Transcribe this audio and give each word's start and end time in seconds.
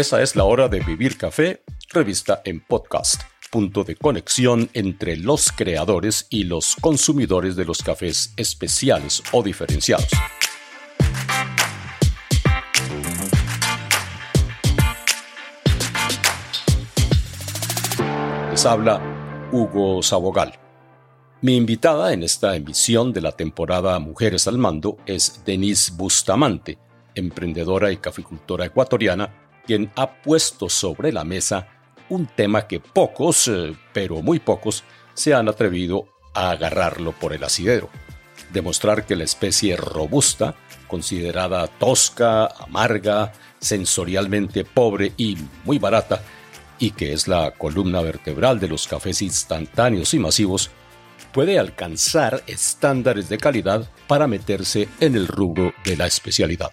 Esa 0.00 0.22
es 0.22 0.34
la 0.34 0.44
hora 0.44 0.66
de 0.66 0.80
Vivir 0.80 1.18
Café, 1.18 1.62
revista 1.90 2.40
en 2.46 2.60
podcast, 2.60 3.20
punto 3.50 3.84
de 3.84 3.96
conexión 3.96 4.70
entre 4.72 5.18
los 5.18 5.52
creadores 5.52 6.26
y 6.30 6.44
los 6.44 6.74
consumidores 6.76 7.54
de 7.54 7.66
los 7.66 7.82
cafés 7.82 8.32
especiales 8.38 9.22
o 9.32 9.42
diferenciados. 9.42 10.08
Les 18.50 18.64
habla 18.64 19.02
Hugo 19.52 20.02
Sabogal. 20.02 20.58
Mi 21.42 21.56
invitada 21.56 22.14
en 22.14 22.22
esta 22.22 22.56
emisión 22.56 23.12
de 23.12 23.20
la 23.20 23.32
temporada 23.32 23.98
Mujeres 23.98 24.48
al 24.48 24.56
Mando 24.56 24.96
es 25.04 25.42
Denise 25.44 25.92
Bustamante, 25.94 26.78
emprendedora 27.14 27.92
y 27.92 27.98
caficultora 27.98 28.64
ecuatoriana, 28.64 29.49
quien 29.66 29.90
ha 29.96 30.10
puesto 30.22 30.68
sobre 30.68 31.12
la 31.12 31.24
mesa 31.24 31.68
un 32.10 32.26
tema 32.26 32.66
que 32.66 32.80
pocos, 32.80 33.48
eh, 33.48 33.74
pero 33.92 34.20
muy 34.20 34.38
pocos, 34.38 34.84
se 35.14 35.32
han 35.32 35.48
atrevido 35.48 36.08
a 36.34 36.50
agarrarlo 36.50 37.12
por 37.12 37.32
el 37.32 37.42
asidero. 37.44 37.88
Demostrar 38.52 39.06
que 39.06 39.16
la 39.16 39.24
especie 39.24 39.76
robusta, 39.76 40.54
considerada 40.88 41.66
tosca, 41.68 42.46
amarga, 42.46 43.32
sensorialmente 43.60 44.64
pobre 44.64 45.12
y 45.16 45.38
muy 45.64 45.78
barata, 45.78 46.22
y 46.78 46.90
que 46.92 47.12
es 47.12 47.28
la 47.28 47.52
columna 47.52 48.00
vertebral 48.00 48.58
de 48.58 48.68
los 48.68 48.88
cafés 48.88 49.22
instantáneos 49.22 50.12
y 50.14 50.18
masivos, 50.18 50.70
puede 51.32 51.58
alcanzar 51.58 52.42
estándares 52.46 53.28
de 53.28 53.38
calidad 53.38 53.88
para 54.08 54.26
meterse 54.26 54.88
en 54.98 55.14
el 55.14 55.28
rubro 55.28 55.72
de 55.84 55.96
la 55.96 56.06
especialidad. 56.06 56.70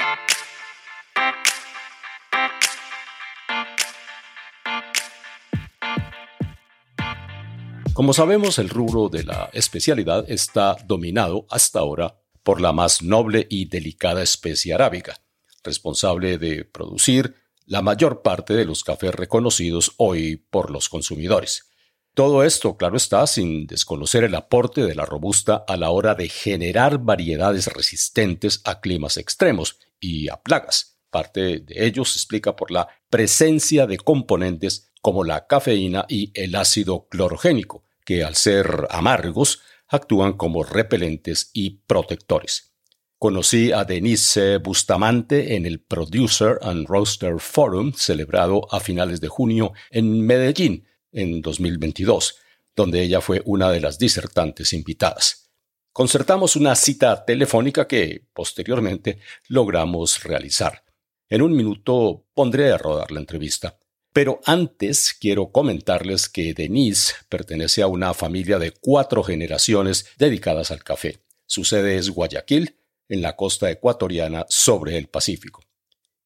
Como 7.97 8.13
sabemos, 8.13 8.59
el 8.59 8.69
rubro 8.69 9.09
de 9.09 9.23
la 9.23 9.49
especialidad 9.53 10.29
está 10.29 10.77
dominado 10.85 11.47
hasta 11.49 11.79
ahora 11.79 12.21
por 12.43 12.61
la 12.61 12.71
más 12.71 13.01
noble 13.01 13.47
y 13.49 13.65
delicada 13.65 14.21
especie 14.21 14.75
arábica, 14.75 15.19
responsable 15.63 16.37
de 16.37 16.63
producir 16.63 17.33
la 17.65 17.81
mayor 17.81 18.21
parte 18.21 18.53
de 18.53 18.65
los 18.65 18.83
cafés 18.83 19.15
reconocidos 19.15 19.93
hoy 19.97 20.35
por 20.35 20.69
los 20.69 20.89
consumidores. 20.89 21.71
Todo 22.13 22.43
esto, 22.43 22.77
claro 22.77 22.97
está, 22.97 23.25
sin 23.25 23.65
desconocer 23.65 24.23
el 24.23 24.35
aporte 24.35 24.85
de 24.85 24.93
la 24.93 25.05
robusta 25.05 25.65
a 25.67 25.75
la 25.75 25.89
hora 25.89 26.13
de 26.13 26.29
generar 26.29 26.99
variedades 26.99 27.65
resistentes 27.65 28.61
a 28.63 28.79
climas 28.79 29.17
extremos 29.17 29.79
y 29.99 30.29
a 30.29 30.37
plagas. 30.37 30.99
Parte 31.09 31.61
de 31.61 31.87
ello 31.87 32.05
se 32.05 32.19
explica 32.19 32.55
por 32.55 32.69
la 32.69 32.89
presencia 33.09 33.87
de 33.87 33.97
componentes 33.97 34.91
como 35.01 35.23
la 35.23 35.47
cafeína 35.47 36.05
y 36.07 36.31
el 36.35 36.53
ácido 36.53 37.07
clorogénico, 37.09 37.86
que 38.07 38.23
al 38.23 38.35
ser 38.35 38.87
amargos 38.89 39.59
actúan 39.89 40.37
como 40.37 40.63
repelentes 40.63 41.51
y 41.51 41.81
protectores. 41.81 42.73
Conocí 43.19 43.73
a 43.73 43.83
Denise 43.83 44.59
Bustamante 44.59 45.57
en 45.57 45.65
el 45.65 45.81
Producer 45.81 46.57
and 46.61 46.87
Roaster 46.87 47.37
Forum 47.39 47.91
celebrado 47.91 48.65
a 48.73 48.79
finales 48.79 49.19
de 49.19 49.27
junio 49.27 49.73
en 49.91 50.25
Medellín 50.25 50.87
en 51.11 51.41
2022, 51.41 52.37
donde 52.77 53.01
ella 53.01 53.19
fue 53.19 53.41
una 53.43 53.71
de 53.71 53.81
las 53.81 53.99
disertantes 53.99 54.71
invitadas. 54.71 55.51
Concertamos 55.91 56.55
una 56.55 56.75
cita 56.75 57.25
telefónica 57.25 57.89
que 57.89 58.25
posteriormente 58.33 59.19
logramos 59.49 60.23
realizar. 60.23 60.85
En 61.27 61.41
un 61.41 61.53
minuto 61.53 62.25
pondré 62.33 62.71
a 62.71 62.77
rodar 62.77 63.11
la 63.11 63.19
entrevista. 63.19 63.77
Pero 64.13 64.39
antes 64.45 65.15
quiero 65.19 65.51
comentarles 65.51 66.29
que 66.29 66.53
Denise 66.53 67.13
pertenece 67.29 67.81
a 67.81 67.87
una 67.87 68.13
familia 68.13 68.59
de 68.59 68.71
cuatro 68.71 69.23
generaciones 69.23 70.07
dedicadas 70.17 70.71
al 70.71 70.83
café. 70.83 71.19
Su 71.45 71.63
sede 71.63 71.97
es 71.97 72.09
Guayaquil, 72.09 72.77
en 73.09 73.21
la 73.21 73.35
costa 73.35 73.69
ecuatoriana 73.71 74.45
sobre 74.49 74.97
el 74.97 75.07
Pacífico. 75.07 75.63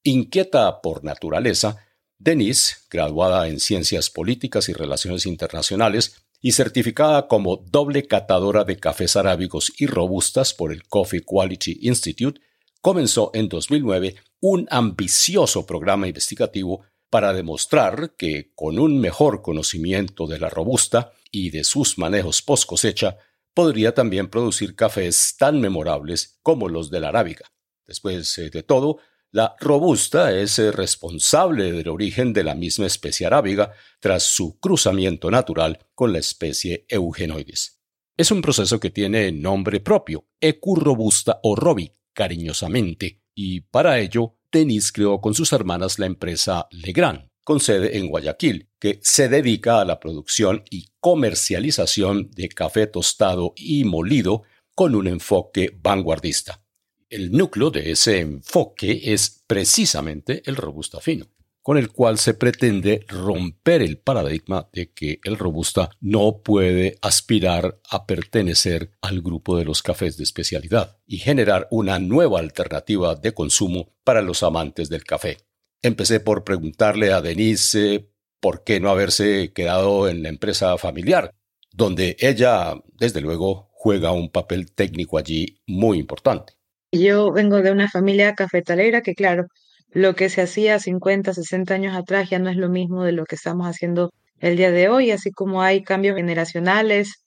Inquieta 0.03 0.81
por 0.81 1.03
naturaleza, 1.03 1.77
Denise, 2.17 2.75
graduada 2.89 3.47
en 3.47 3.59
Ciencias 3.59 4.09
Políticas 4.09 4.69
y 4.69 4.73
Relaciones 4.73 5.25
Internacionales 5.25 6.15
y 6.41 6.53
certificada 6.53 7.27
como 7.27 7.57
doble 7.57 8.07
catadora 8.07 8.63
de 8.63 8.77
cafés 8.77 9.15
arábicos 9.15 9.71
y 9.77 9.85
robustas 9.85 10.53
por 10.53 10.71
el 10.71 10.83
Coffee 10.87 11.21
Quality 11.21 11.79
Institute, 11.81 12.41
comenzó 12.81 13.29
en 13.33 13.47
2009 13.47 14.15
un 14.39 14.67
ambicioso 14.71 15.65
programa 15.67 16.07
investigativo 16.07 16.83
para 17.11 17.33
demostrar 17.33 18.15
que 18.17 18.53
con 18.55 18.79
un 18.79 18.99
mejor 18.99 19.41
conocimiento 19.41 20.27
de 20.27 20.39
la 20.39 20.49
robusta 20.49 21.11
y 21.29 21.49
de 21.51 21.65
sus 21.65 21.97
manejos 21.97 22.41
post 22.41 22.65
cosecha, 22.65 23.17
podría 23.53 23.93
también 23.93 24.29
producir 24.29 24.75
cafés 24.75 25.35
tan 25.37 25.59
memorables 25.59 26.39
como 26.41 26.69
los 26.69 26.89
de 26.89 27.01
la 27.01 27.09
arábiga. 27.09 27.51
Después 27.85 28.37
eh, 28.37 28.49
de 28.49 28.63
todo, 28.63 28.99
la 29.31 29.55
robusta 29.59 30.33
es 30.33 30.57
eh, 30.57 30.71
responsable 30.71 31.73
del 31.73 31.89
origen 31.89 32.31
de 32.31 32.45
la 32.45 32.55
misma 32.55 32.85
especie 32.85 33.27
arábiga 33.27 33.73
tras 33.99 34.23
su 34.23 34.57
cruzamiento 34.59 35.29
natural 35.29 35.79
con 35.93 36.13
la 36.13 36.19
especie 36.19 36.85
Eugenoides. 36.87 37.81
Es 38.15 38.31
un 38.31 38.41
proceso 38.41 38.79
que 38.79 38.89
tiene 38.89 39.33
nombre 39.33 39.81
propio, 39.81 40.27
Ecurrobusta 40.39 41.41
o 41.43 41.57
Robi, 41.57 41.91
cariñosamente, 42.13 43.21
y 43.35 43.61
para 43.61 43.99
ello 43.99 44.37
Denis 44.51 44.91
creó 44.91 45.21
con 45.21 45.33
sus 45.33 45.53
hermanas 45.53 45.97
la 45.97 46.05
empresa 46.05 46.67
Legrand, 46.71 47.27
con 47.43 47.59
sede 47.59 47.97
en 47.97 48.07
Guayaquil, 48.07 48.69
que 48.79 48.99
se 49.01 49.29
dedica 49.29 49.79
a 49.79 49.85
la 49.85 49.99
producción 49.99 50.63
y 50.69 50.89
comercialización 50.99 52.29
de 52.31 52.49
café 52.49 52.87
tostado 52.87 53.53
y 53.55 53.83
molido 53.85 54.43
con 54.75 54.95
un 54.95 55.07
enfoque 55.07 55.77
vanguardista. 55.81 56.63
El 57.09 57.31
núcleo 57.31 57.71
de 57.71 57.91
ese 57.91 58.19
enfoque 58.19 59.13
es 59.13 59.43
precisamente 59.47 60.43
el 60.45 60.55
robusta 60.55 60.99
fino 60.99 61.30
con 61.61 61.77
el 61.77 61.91
cual 61.91 62.17
se 62.17 62.33
pretende 62.33 63.05
romper 63.07 63.81
el 63.81 63.97
paradigma 63.97 64.69
de 64.73 64.91
que 64.91 65.19
el 65.23 65.37
robusta 65.37 65.91
no 65.99 66.41
puede 66.43 66.97
aspirar 67.01 67.79
a 67.89 68.05
pertenecer 68.05 68.91
al 69.01 69.21
grupo 69.21 69.57
de 69.57 69.65
los 69.65 69.83
cafés 69.83 70.17
de 70.17 70.23
especialidad 70.23 70.97
y 71.05 71.19
generar 71.19 71.67
una 71.69 71.99
nueva 71.99 72.39
alternativa 72.39 73.15
de 73.15 73.33
consumo 73.33 73.93
para 74.03 74.21
los 74.21 74.43
amantes 74.43 74.89
del 74.89 75.03
café. 75.03 75.37
Empecé 75.83 76.19
por 76.19 76.43
preguntarle 76.43 77.11
a 77.11 77.21
Denise 77.21 78.09
por 78.39 78.63
qué 78.63 78.79
no 78.79 78.89
haberse 78.89 79.53
quedado 79.53 80.09
en 80.09 80.23
la 80.23 80.29
empresa 80.29 80.77
familiar, 80.77 81.35
donde 81.71 82.17
ella, 82.19 82.73
desde 82.97 83.21
luego, 83.21 83.69
juega 83.73 84.11
un 84.11 84.29
papel 84.29 84.71
técnico 84.73 85.17
allí 85.17 85.61
muy 85.67 85.99
importante. 85.99 86.53
Yo 86.91 87.31
vengo 87.31 87.61
de 87.61 87.71
una 87.71 87.89
familia 87.89 88.35
cafetalera 88.35 89.01
que, 89.01 89.15
claro, 89.15 89.47
lo 89.91 90.15
que 90.15 90.29
se 90.29 90.41
hacía 90.41 90.79
50, 90.79 91.33
60 91.33 91.73
años 91.73 91.95
atrás 91.95 92.29
ya 92.29 92.39
no 92.39 92.49
es 92.49 92.57
lo 92.57 92.69
mismo 92.69 93.03
de 93.03 93.11
lo 93.11 93.25
que 93.25 93.35
estamos 93.35 93.67
haciendo 93.67 94.11
el 94.39 94.57
día 94.57 94.71
de 94.71 94.89
hoy, 94.89 95.11
así 95.11 95.31
como 95.31 95.61
hay 95.61 95.83
cambios 95.83 96.15
generacionales 96.15 97.23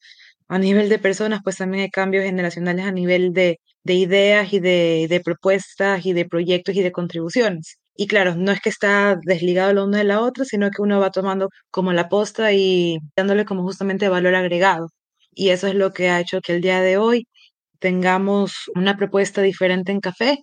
a 0.49 0.59
nivel 0.59 0.89
de 0.89 0.99
personas, 0.99 1.41
pues 1.43 1.57
también 1.57 1.85
hay 1.85 1.91
cambios 1.91 2.25
generacionales 2.25 2.87
a 2.87 2.93
nivel 2.93 3.33
de, 3.33 3.61
de 3.85 3.95
ideas 3.95 4.53
y 4.53 4.61
de, 4.61 5.07
de 5.09 5.21
propuestas 5.21 6.05
y 6.07 6.13
de 6.13 6.27
proyectos 6.27 6.75
y 6.77 6.83
de 6.83 6.93
contribuciones. 6.93 7.79
Y 7.97 8.07
claro, 8.09 8.35
no 8.35 8.53
es 8.53 8.61
que 8.61 8.69
está 8.71 9.17
desligado 9.25 9.73
lo 9.73 9.85
uno 9.85 9.97
de 9.97 10.05
la 10.05 10.21
otra, 10.21 10.45
sino 10.45 10.71
que 10.71 10.83
uno 10.83 11.01
va 11.01 11.11
tomando 11.11 11.49
como 11.71 11.93
la 11.93 12.09
posta 12.09 12.53
y 12.53 12.99
dándole 13.17 13.45
como 13.45 13.63
justamente 13.63 14.09
valor 14.09 14.35
agregado. 14.35 14.89
Y 15.33 15.51
eso 15.51 15.69
es 15.69 15.75
lo 15.75 15.93
que 15.93 16.11
ha 16.11 16.21
hecho 16.21 16.41
que 16.41 16.55
el 16.55 16.61
día 16.61 16.81
de 16.81 16.99
hoy 16.99 17.27
tengamos 17.79 18.71
una 18.75 18.97
propuesta 18.97 19.43
diferente 19.43 19.93
en 19.93 20.01
café, 20.01 20.39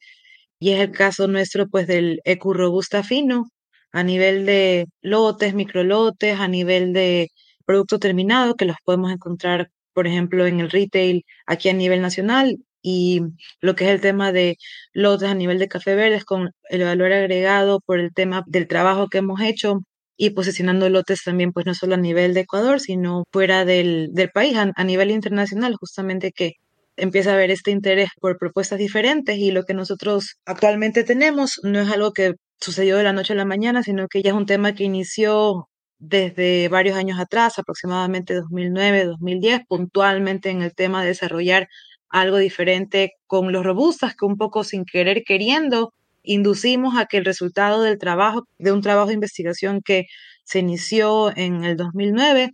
y 0.62 0.72
es 0.72 0.80
el 0.80 0.92
caso 0.92 1.28
nuestro 1.28 1.68
pues 1.70 1.88
del 1.88 2.22
Ecu 2.24 2.54
Robusta 2.54 3.04
Fino 3.04 3.50
a 3.92 4.04
nivel 4.04 4.46
de 4.46 4.88
lotes, 5.02 5.56
microlotes, 5.56 6.40
a 6.40 6.48
nivel 6.48 6.94
de 6.94 7.30
producto 7.66 8.00
terminado 8.00 8.56
que 8.56 8.66
los 8.66 8.78
podemos 8.86 9.12
encontrar, 9.12 9.72
por 9.94 10.08
ejemplo, 10.08 10.46
en 10.46 10.60
el 10.60 10.70
retail 10.70 11.26
aquí 11.48 11.70
a 11.70 11.74
nivel 11.74 12.02
nacional 12.02 12.60
y 12.84 13.22
lo 13.62 13.76
que 13.76 13.86
es 13.86 13.92
el 13.92 14.02
tema 14.02 14.32
de 14.32 14.58
lotes 14.94 15.30
a 15.30 15.36
nivel 15.36 15.58
de 15.60 15.68
café 15.68 15.96
verdes 15.96 16.26
con 16.26 16.52
el 16.70 16.84
valor 16.84 17.12
agregado 17.12 17.80
por 17.82 18.00
el 18.00 18.14
tema 18.14 18.44
del 18.48 18.68
trabajo 18.68 19.08
que 19.10 19.18
hemos 19.20 19.42
hecho 19.42 19.82
y 20.16 20.30
posicionando 20.32 20.90
lotes 20.90 21.24
también, 21.24 21.54
pues 21.54 21.66
no 21.66 21.74
solo 21.74 21.96
a 21.96 21.98
nivel 21.98 22.36
de 22.36 22.42
Ecuador, 22.42 22.80
sino 22.80 23.24
fuera 23.32 23.66
del, 23.66 24.10
del 24.14 24.30
país, 24.30 24.56
a 24.56 24.84
nivel 24.84 25.10
internacional, 25.10 25.76
justamente 25.76 26.32
que 26.32 26.54
empieza 26.98 27.32
a 27.32 27.34
haber 27.36 27.52
este 27.52 27.72
interés 27.72 28.10
por 28.20 28.38
propuestas 28.38 28.80
diferentes 28.80 29.38
y 29.38 29.52
lo 29.52 29.64
que 29.64 29.74
nosotros 29.74 30.38
actualmente 30.46 31.04
tenemos 31.04 31.60
no 31.64 31.80
es 31.80 31.90
algo 31.90 32.12
que 32.14 32.34
sucedió 32.60 32.98
de 32.98 33.04
la 33.04 33.14
noche 33.14 33.34
a 33.34 33.36
la 33.36 33.46
mañana, 33.46 33.84
sino 33.84 34.08
que 34.08 34.22
ya 34.22 34.32
es 34.32 34.36
un 34.36 34.46
tema 34.46 34.74
que 34.74 34.84
inició 34.84 35.68
desde 36.00 36.68
varios 36.68 36.98
años 36.98 37.20
atrás, 37.20 37.60
aproximadamente 37.60 38.34
2009, 38.34 39.06
2010, 39.06 39.62
puntualmente 39.68 40.50
en 40.50 40.62
el 40.62 40.74
tema 40.74 41.02
de 41.02 41.10
desarrollar 41.10 41.68
algo 42.10 42.38
diferente 42.38 43.12
con 43.28 43.52
los 43.52 43.64
robustas, 43.64 44.16
que 44.16 44.26
un 44.26 44.38
poco 44.38 44.64
sin 44.64 44.84
querer 44.86 45.24
queriendo 45.26 45.94
inducimos 46.24 46.98
a 46.98 47.06
que 47.06 47.18
el 47.18 47.26
resultado 47.26 47.82
del 47.82 47.98
trabajo, 47.98 48.48
de 48.58 48.72
un 48.72 48.82
trabajo 48.82 49.08
de 49.08 49.16
investigación 49.16 49.82
que 49.84 50.06
se 50.44 50.60
inició 50.60 51.36
en 51.36 51.64
el 51.64 51.78
2009, 51.78 52.52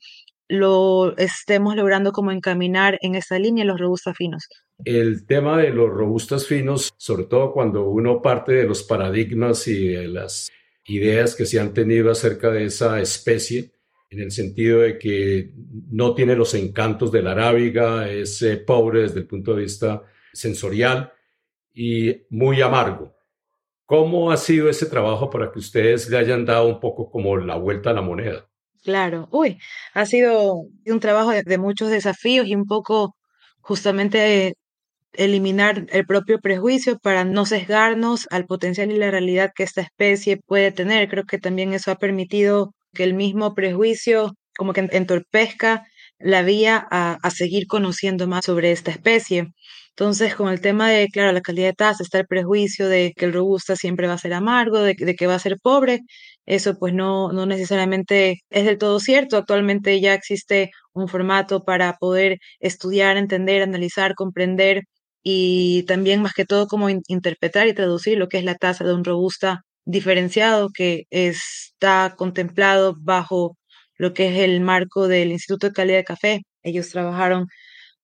lo 0.50 1.16
estemos 1.18 1.76
logrando 1.76 2.12
como 2.12 2.32
encaminar 2.32 2.98
en 3.02 3.16
esta 3.16 3.38
línea 3.38 3.66
los 3.66 3.80
robustas 3.80 4.16
finos. 4.16 4.48
El 4.86 5.26
tema 5.26 5.58
de 5.58 5.72
los 5.72 5.90
robustas 5.90 6.46
finos, 6.46 6.94
sobre 6.98 7.26
todo 7.26 7.52
cuando 7.52 7.90
uno 7.90 8.22
parte 8.22 8.54
de 8.54 8.66
los 8.66 8.84
paradigmas 8.84 9.68
y 9.68 9.90
de 9.90 10.08
las 10.08 10.50
ideas 10.86 11.36
que 11.36 11.46
se 11.46 11.60
han 11.60 11.74
tenido 11.74 12.12
acerca 12.12 12.52
de 12.52 12.66
esa 12.66 13.02
especie, 13.02 13.72
en 14.10 14.22
el 14.22 14.32
sentido 14.32 14.82
de 14.82 14.98
que 14.98 15.52
no 15.92 16.14
tiene 16.16 16.36
los 16.36 16.54
encantos 16.54 17.12
de 17.12 17.22
la 17.22 17.32
arábiga, 17.32 18.10
es 18.10 18.42
eh, 18.42 18.58
pobre 18.58 19.02
desde 19.02 19.20
el 19.20 19.28
punto 19.28 19.54
de 19.54 19.64
vista 19.64 20.04
sensorial 20.32 21.12
y 21.74 22.26
muy 22.30 22.62
amargo. 22.62 23.16
¿Cómo 23.86 24.32
ha 24.32 24.38
sido 24.38 24.70
ese 24.70 24.86
trabajo 24.86 25.30
para 25.30 25.52
que 25.52 25.60
ustedes 25.60 26.10
le 26.10 26.18
hayan 26.18 26.46
dado 26.46 26.68
un 26.68 26.80
poco 26.80 27.10
como 27.10 27.36
la 27.38 27.56
vuelta 27.56 27.90
a 27.90 27.94
la 27.94 28.02
moneda? 28.02 28.48
Claro, 28.88 29.28
uy, 29.32 29.60
ha 29.94 30.06
sido 30.06 30.62
un 30.86 31.00
trabajo 31.02 31.32
de, 31.32 31.58
muchos 31.58 31.90
desafíos 31.90 32.48
y 32.48 32.56
un 32.56 32.66
poco 32.66 33.18
justamente 33.60 34.54
eliminar 35.14 35.88
el 35.92 36.06
propio 36.06 36.40
prejuicio 36.40 37.00
para 37.00 37.26
no 37.26 37.46
sesgarnos 37.46 38.28
al 38.32 38.46
potencial 38.46 38.92
y 38.92 38.98
la 38.98 39.12
realidad 39.12 39.52
que 39.56 39.64
esta 39.64 39.82
especie 39.82 40.38
puede 40.48 40.72
tener. 40.72 41.10
Creo 41.10 41.26
que 41.26 41.38
también 41.40 41.74
eso 41.74 41.92
ha 41.92 41.98
permitido 41.98 42.74
que 42.94 43.04
el 43.04 43.14
mismo 43.16 43.56
prejuicio 43.56 44.34
como 44.58 44.74
que 44.74 44.88
entorpezca 44.92 45.86
la 46.20 46.42
vía 46.44 46.88
a, 46.90 47.30
seguir 47.32 47.68
conociendo 47.68 48.28
más 48.28 48.46
sobre 48.46 48.72
esta 48.72 48.92
especie. 48.92 49.48
Entonces, 49.90 50.36
con 50.36 50.50
el 50.50 50.62
tema 50.62 50.90
de, 50.90 51.08
claro, 51.10 51.32
la 51.34 51.42
calidad 51.42 51.68
de 51.70 51.74
taza, 51.74 52.04
está 52.04 52.20
el 52.20 52.28
prejuicio 52.28 52.88
de 52.88 53.14
que 53.18 53.26
el 53.26 53.34
robusta 53.34 53.76
siempre 53.76 54.08
va 54.08 54.14
a 54.14 54.18
ser 54.18 54.34
amargo, 54.34 54.80
de, 54.82 54.96
que 54.96 55.28
va 55.28 55.36
a 55.36 55.40
ser 55.40 55.58
pobre. 55.62 56.02
Eso 56.48 56.80
pues 56.80 56.94
no, 56.96 57.32
no 57.34 57.46
necesariamente 57.46 58.40
es 58.50 58.66
del 58.66 58.80
todo 58.80 59.00
cierto. 59.02 59.38
Actualmente 59.38 60.02
ya 60.02 60.16
existe 60.16 60.72
un 60.94 61.08
formato 61.10 61.64
para 61.66 61.94
poder 61.98 62.40
estudiar, 62.60 63.18
entender, 63.18 63.62
analizar, 63.64 64.16
comprender 64.16 64.84
y 65.24 65.84
también 65.88 66.22
más 66.24 66.34
que 66.34 66.46
todo 66.46 66.68
como 66.68 66.90
interpretar 66.90 67.68
y 67.68 67.74
traducir 67.76 68.18
lo 68.18 68.30
que 68.30 68.38
es 68.40 68.46
la 68.46 68.56
taza 68.56 68.86
de 68.86 68.94
un 68.96 69.04
robusta 69.04 69.64
diferenciado 69.86 70.70
que 70.74 71.04
está 71.12 72.16
contemplado 72.18 72.96
bajo 73.00 73.58
lo 73.98 74.14
que 74.14 74.28
es 74.30 74.40
el 74.40 74.62
marco 74.62 75.08
del 75.10 75.32
Instituto 75.32 75.68
de 75.68 75.74
Calidad 75.74 75.98
de 76.00 76.04
Café. 76.06 76.42
Ellos 76.64 76.90
trabajaron 76.90 77.48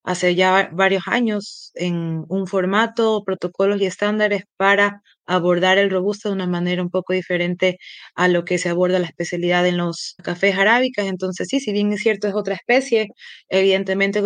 hace 0.03 0.35
ya 0.35 0.69
varios 0.73 1.03
años 1.07 1.71
en 1.75 2.25
un 2.29 2.47
formato, 2.47 3.23
protocolos 3.25 3.81
y 3.81 3.85
estándares 3.85 4.43
para 4.57 5.01
abordar 5.25 5.77
el 5.77 5.89
robusto 5.89 6.29
de 6.29 6.35
una 6.35 6.47
manera 6.47 6.81
un 6.83 6.89
poco 6.89 7.13
diferente 7.13 7.77
a 8.15 8.27
lo 8.27 8.43
que 8.45 8.57
se 8.57 8.69
aborda 8.69 8.99
la 8.99 9.07
especialidad 9.07 9.65
en 9.67 9.77
los 9.77 10.15
cafés 10.23 10.57
arábicas. 10.57 11.05
Entonces, 11.07 11.47
sí, 11.49 11.59
si 11.61 11.71
bien 11.73 11.91
es 11.93 12.01
cierto, 12.01 12.27
es 12.27 12.35
otra 12.35 12.55
especie, 12.55 13.07
evidentemente 13.49 14.21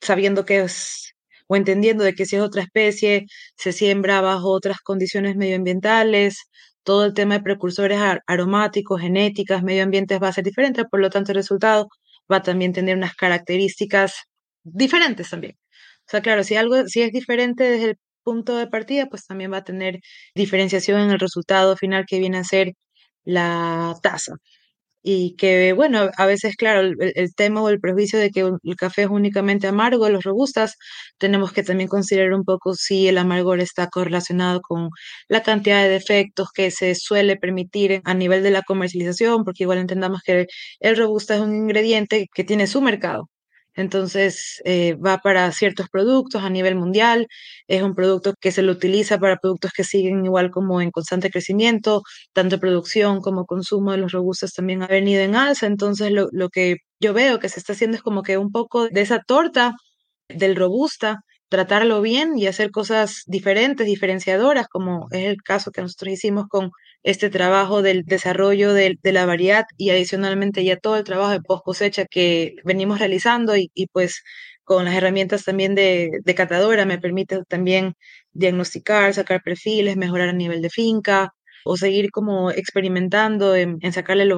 sabiendo 0.00 0.44
que 0.44 0.60
es 0.60 1.14
o 1.48 1.56
entendiendo 1.56 2.04
de 2.04 2.14
que 2.14 2.26
si 2.26 2.36
es 2.36 2.42
otra 2.42 2.62
especie, 2.62 3.24
se 3.56 3.72
siembra 3.72 4.20
bajo 4.20 4.50
otras 4.50 4.78
condiciones 4.80 5.34
medioambientales, 5.36 6.36
todo 6.82 7.04
el 7.06 7.14
tema 7.14 7.34
de 7.38 7.42
precursores 7.42 7.98
aromáticos, 8.26 9.00
genéticas, 9.00 9.62
medio 9.62 9.82
ambientes 9.84 10.20
va 10.22 10.28
a 10.28 10.32
ser 10.32 10.44
diferente, 10.44 10.84
por 10.84 11.00
lo 11.00 11.08
tanto 11.10 11.32
el 11.32 11.36
resultado 11.36 11.88
va 12.30 12.36
a 12.38 12.42
también 12.42 12.72
tener 12.74 12.96
unas 12.96 13.14
características 13.14 14.27
diferentes 14.72 15.30
también. 15.30 15.56
O 16.06 16.10
sea, 16.10 16.22
claro, 16.22 16.44
si 16.44 16.56
algo, 16.56 16.86
si 16.88 17.02
es 17.02 17.12
diferente 17.12 17.64
desde 17.64 17.90
el 17.90 17.98
punto 18.22 18.56
de 18.56 18.66
partida, 18.68 19.06
pues 19.06 19.26
también 19.26 19.52
va 19.52 19.58
a 19.58 19.64
tener 19.64 20.00
diferenciación 20.34 21.00
en 21.00 21.10
el 21.10 21.20
resultado 21.20 21.76
final 21.76 22.04
que 22.06 22.18
viene 22.20 22.38
a 22.38 22.44
ser 22.44 22.74
la 23.24 23.94
tasa 24.02 24.36
y 25.02 25.36
que, 25.36 25.72
bueno, 25.72 26.10
a 26.16 26.26
veces, 26.26 26.56
claro, 26.56 26.80
el, 26.82 27.34
tema 27.34 27.62
o 27.62 27.68
el 27.70 27.80
prejuicio 27.80 28.18
de 28.18 28.30
que 28.30 28.40
el 28.40 28.76
café 28.76 29.04
es 29.04 29.08
únicamente 29.08 29.66
amargo, 29.66 30.08
los 30.10 30.24
robustas, 30.24 30.76
tenemos 31.18 31.52
que 31.52 31.62
también 31.62 31.88
considerar 31.88 32.34
un 32.34 32.44
poco 32.44 32.74
si 32.74 33.08
el 33.08 33.18
amargor 33.18 33.60
está 33.60 33.88
correlacionado 33.88 34.60
con 34.60 34.90
la 35.28 35.42
cantidad 35.42 35.82
de 35.82 35.88
defectos 35.90 36.50
que 36.52 36.70
se 36.70 36.94
suele 36.94 37.36
permitir 37.36 38.02
a 38.04 38.14
nivel 38.14 38.42
de 38.42 38.50
la 38.50 38.62
comercialización, 38.62 39.44
porque 39.44 39.64
igual 39.64 39.78
entendamos 39.78 40.20
que 40.24 40.46
el 40.80 40.96
robusta 40.96 41.36
es 41.36 41.40
un 41.40 41.54
ingrediente 41.54 42.26
que 42.34 42.44
tiene 42.44 42.66
su 42.66 42.82
mercado. 42.82 43.30
Entonces, 43.78 44.60
eh, 44.64 44.94
va 44.96 45.18
para 45.18 45.50
ciertos 45.52 45.88
productos 45.88 46.42
a 46.42 46.50
nivel 46.50 46.74
mundial. 46.76 47.28
Es 47.68 47.82
un 47.82 47.94
producto 47.94 48.34
que 48.40 48.50
se 48.52 48.62
lo 48.62 48.72
utiliza 48.72 49.18
para 49.18 49.36
productos 49.36 49.72
que 49.72 49.84
siguen 49.84 50.24
igual 50.24 50.50
como 50.50 50.80
en 50.82 50.90
constante 50.90 51.30
crecimiento. 51.30 52.02
Tanto 52.32 52.58
producción 52.60 53.20
como 53.20 53.46
consumo 53.46 53.92
de 53.92 53.98
los 53.98 54.12
robustos 54.12 54.52
también 54.52 54.82
ha 54.82 54.88
venido 54.88 55.22
en 55.22 55.36
alza. 55.36 55.66
Entonces, 55.66 56.10
lo, 56.12 56.28
lo 56.32 56.48
que 56.50 56.76
yo 57.00 57.14
veo 57.14 57.38
que 57.38 57.48
se 57.48 57.60
está 57.60 57.72
haciendo 57.74 57.96
es 57.96 58.02
como 58.02 58.22
que 58.22 58.36
un 58.38 58.50
poco 58.52 58.88
de 58.88 59.00
esa 59.02 59.20
torta 59.26 59.74
del 60.28 60.56
robusta 60.56 61.20
tratarlo 61.48 62.02
bien 62.02 62.36
y 62.38 62.46
hacer 62.46 62.70
cosas 62.70 63.22
diferentes, 63.26 63.86
diferenciadoras, 63.86 64.68
como 64.68 65.08
es 65.12 65.24
el 65.26 65.38
caso 65.42 65.70
que 65.70 65.80
nosotros 65.82 66.12
hicimos 66.12 66.46
con 66.48 66.70
este 67.08 67.30
trabajo 67.30 67.80
del 67.80 68.04
desarrollo 68.04 68.74
de, 68.74 68.98
la 69.02 69.24
variedad 69.24 69.64
y 69.78 69.90
adicionalmente 69.90 70.62
ya 70.62 70.76
todo 70.76 70.96
el 70.98 71.04
trabajo 71.04 71.30
de 71.30 71.40
post 71.40 71.64
cosecha 71.64 72.04
que 72.04 72.56
venimos 72.64 72.98
realizando 72.98 73.56
y, 73.56 73.70
pues 73.92 74.22
con 74.64 74.84
las 74.84 74.94
herramientas 74.94 75.44
también 75.44 75.74
de, 75.74 76.10
de, 76.22 76.34
catadora 76.34 76.84
me 76.84 76.98
permite 76.98 77.42
también 77.48 77.94
diagnosticar, 78.32 79.14
sacar 79.14 79.42
perfiles, 79.42 79.96
mejorar 79.96 80.28
a 80.28 80.32
nivel 80.34 80.60
de 80.60 80.68
finca 80.68 81.32
o 81.64 81.78
seguir 81.78 82.10
como 82.10 82.50
experimentando 82.50 83.56
en, 83.56 83.80
sacarle 83.92 84.28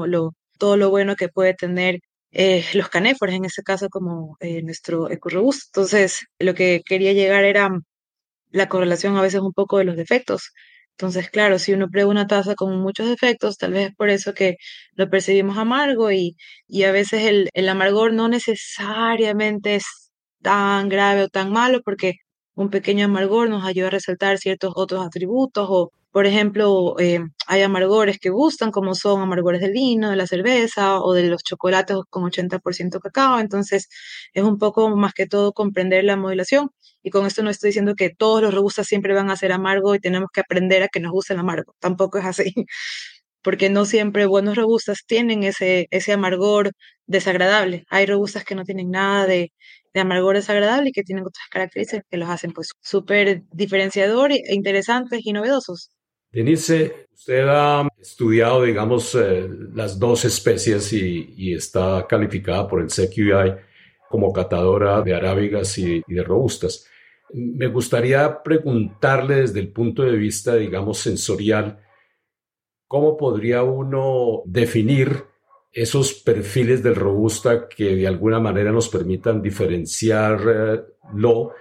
todo 0.59 0.77
lo 0.77 0.91
bueno 0.91 1.17
que 1.17 1.29
puede 1.29 1.55
tener 1.55 2.01
eh, 2.31 2.65
los 2.75 2.89
canéforos, 2.89 3.35
en 3.35 3.47
este 3.47 3.63
caso 3.65 3.89
como 3.89 4.37
eh, 4.41 4.63
nuestro 4.63 5.11
ecorrobusto. 5.11 5.81
Entonces, 5.81 6.21
lo 6.39 6.55
que 6.55 6.83
quería 6.87 7.13
llegar 7.13 7.45
era 7.45 7.69
la 8.51 8.69
correlación 8.69 9.17
a 9.17 9.23
veces 9.23 9.41
un 9.41 9.53
poco 9.53 9.79
de 9.79 9.85
los 9.85 9.97
defectos. 9.97 10.53
Entonces, 11.01 11.31
claro, 11.31 11.59
si 11.59 11.73
uno 11.73 11.89
prueba 11.89 12.11
una 12.11 12.27
taza 12.27 12.55
con 12.55 12.79
muchos 12.81 13.09
defectos, 13.09 13.57
tal 13.57 13.73
vez 13.73 13.89
es 13.91 13.97
por 13.97 14.11
eso 14.11 14.35
que 14.35 14.57
lo 14.93 15.09
percibimos 15.09 15.57
amargo 15.57 16.13
y, 16.13 16.37
y 16.69 16.83
a 16.85 16.93
veces 16.93 17.23
el, 17.25 17.49
el 17.55 17.69
amargor 17.71 18.13
no 18.13 18.29
necesariamente 18.29 19.77
es 19.77 19.85
tan 20.43 20.89
grave 20.91 21.23
o 21.25 21.29
tan 21.29 21.53
malo 21.53 21.81
porque 21.85 22.15
un 22.55 22.69
pequeño 22.71 23.07
amargor 23.07 23.49
nos 23.49 23.65
ayuda 23.65 23.87
a 23.89 23.91
resaltar 23.91 24.37
ciertos 24.39 24.73
otros 24.77 25.05
atributos 25.07 25.67
o 25.71 25.91
por 26.13 26.27
ejemplo, 26.27 26.97
eh, 26.99 27.21
hay 27.47 27.63
amargores 27.63 28.19
que 28.19 28.31
gustan, 28.31 28.73
como 28.73 28.97
son 28.97 29.21
amargores 29.23 29.61
del 29.61 29.71
vino, 29.73 30.11
de 30.11 30.17
la 30.17 30.27
cerveza 30.27 31.01
o 31.01 31.13
de 31.15 31.23
los 31.29 31.43
chocolates 31.45 31.97
con 32.11 32.25
80% 32.25 32.99
cacao. 33.01 33.39
Entonces, 33.39 33.89
es 34.35 34.43
un 34.43 34.59
poco 34.59 34.89
más 34.97 35.13
que 35.15 35.27
todo 35.27 35.53
comprender 35.53 36.03
la 36.05 36.17
modulación. 36.17 36.71
Y 37.03 37.11
con 37.11 37.27
esto 37.27 37.43
no 37.43 37.51
estoy 37.51 37.69
diciendo 37.69 37.95
que 37.95 38.11
todos 38.11 38.43
los 38.43 38.55
robustas 38.55 38.87
siempre 38.87 39.15
van 39.15 39.31
a 39.31 39.37
ser 39.37 39.53
amargos 39.53 39.97
y 39.97 40.01
tenemos 40.01 40.31
que 40.33 40.41
aprender 40.41 40.83
a 40.83 40.89
que 40.89 41.01
nos 41.01 41.13
guste 41.13 41.35
el 41.35 41.41
amargo. 41.41 41.75
Tampoco 41.81 42.19
es 42.19 42.25
así. 42.25 42.55
Porque 43.43 43.71
no 43.71 43.87
siempre 43.87 44.27
buenos 44.27 44.57
robustas 44.57 45.05
tienen 45.07 45.45
ese, 45.45 45.89
ese 45.91 46.13
amargor 46.13 46.73
desagradable. 47.07 47.85
Hay 47.89 48.07
robustas 48.07 48.45
que 48.45 48.55
no 48.55 48.65
tienen 48.65 48.91
nada 48.91 49.27
de, 49.27 49.53
de 49.95 50.01
amargor 50.01 50.37
desagradable 50.37 50.91
y 50.91 50.93
que 50.93 51.03
tienen 51.03 51.25
otras 51.25 51.47
características 51.51 52.05
que 52.11 52.17
los 52.17 52.29
hacen 52.29 52.53
pues 52.53 52.73
súper 52.81 53.43
diferenciadores 53.53 54.41
interesantes 54.51 55.21
y 55.25 55.33
novedosos. 55.33 55.91
Denise, 56.33 57.09
usted 57.13 57.45
ha 57.49 57.89
estudiado, 57.99 58.63
digamos, 58.63 59.17
eh, 59.17 59.49
las 59.75 59.99
dos 59.99 60.25
especies 60.25 60.93
y, 60.93 61.53
está 61.55 62.07
calificada 62.09 62.69
por 62.69 62.81
el 62.81 62.87
CQI 62.87 63.70
como 64.11 64.33
catadora 64.33 65.03
de 65.03 65.15
arábigas 65.15 65.79
y, 65.79 66.03
de 66.05 66.25
robustas. 66.25 66.85
Me 67.33 67.69
gustaría 67.69 68.43
preguntarle 68.43 69.37
desde 69.37 69.61
el 69.61 69.71
punto 69.71 70.03
de 70.03 70.17
vista, 70.17 70.57
digamos, 70.57 70.99
sensorial, 70.99 71.79
¿cómo 72.89 73.17
podría 73.17 73.63
uno 73.63 74.43
definir 74.47 75.27
esos 75.71 76.13
perfiles 76.13 76.83
del 76.83 76.97
robusta 76.97 77.69
que 77.69 77.95
de 77.95 78.09
alguna 78.09 78.41
manera 78.41 78.73
nos 78.73 78.89
permitan 78.89 79.41
diferenciarlo 79.41 81.53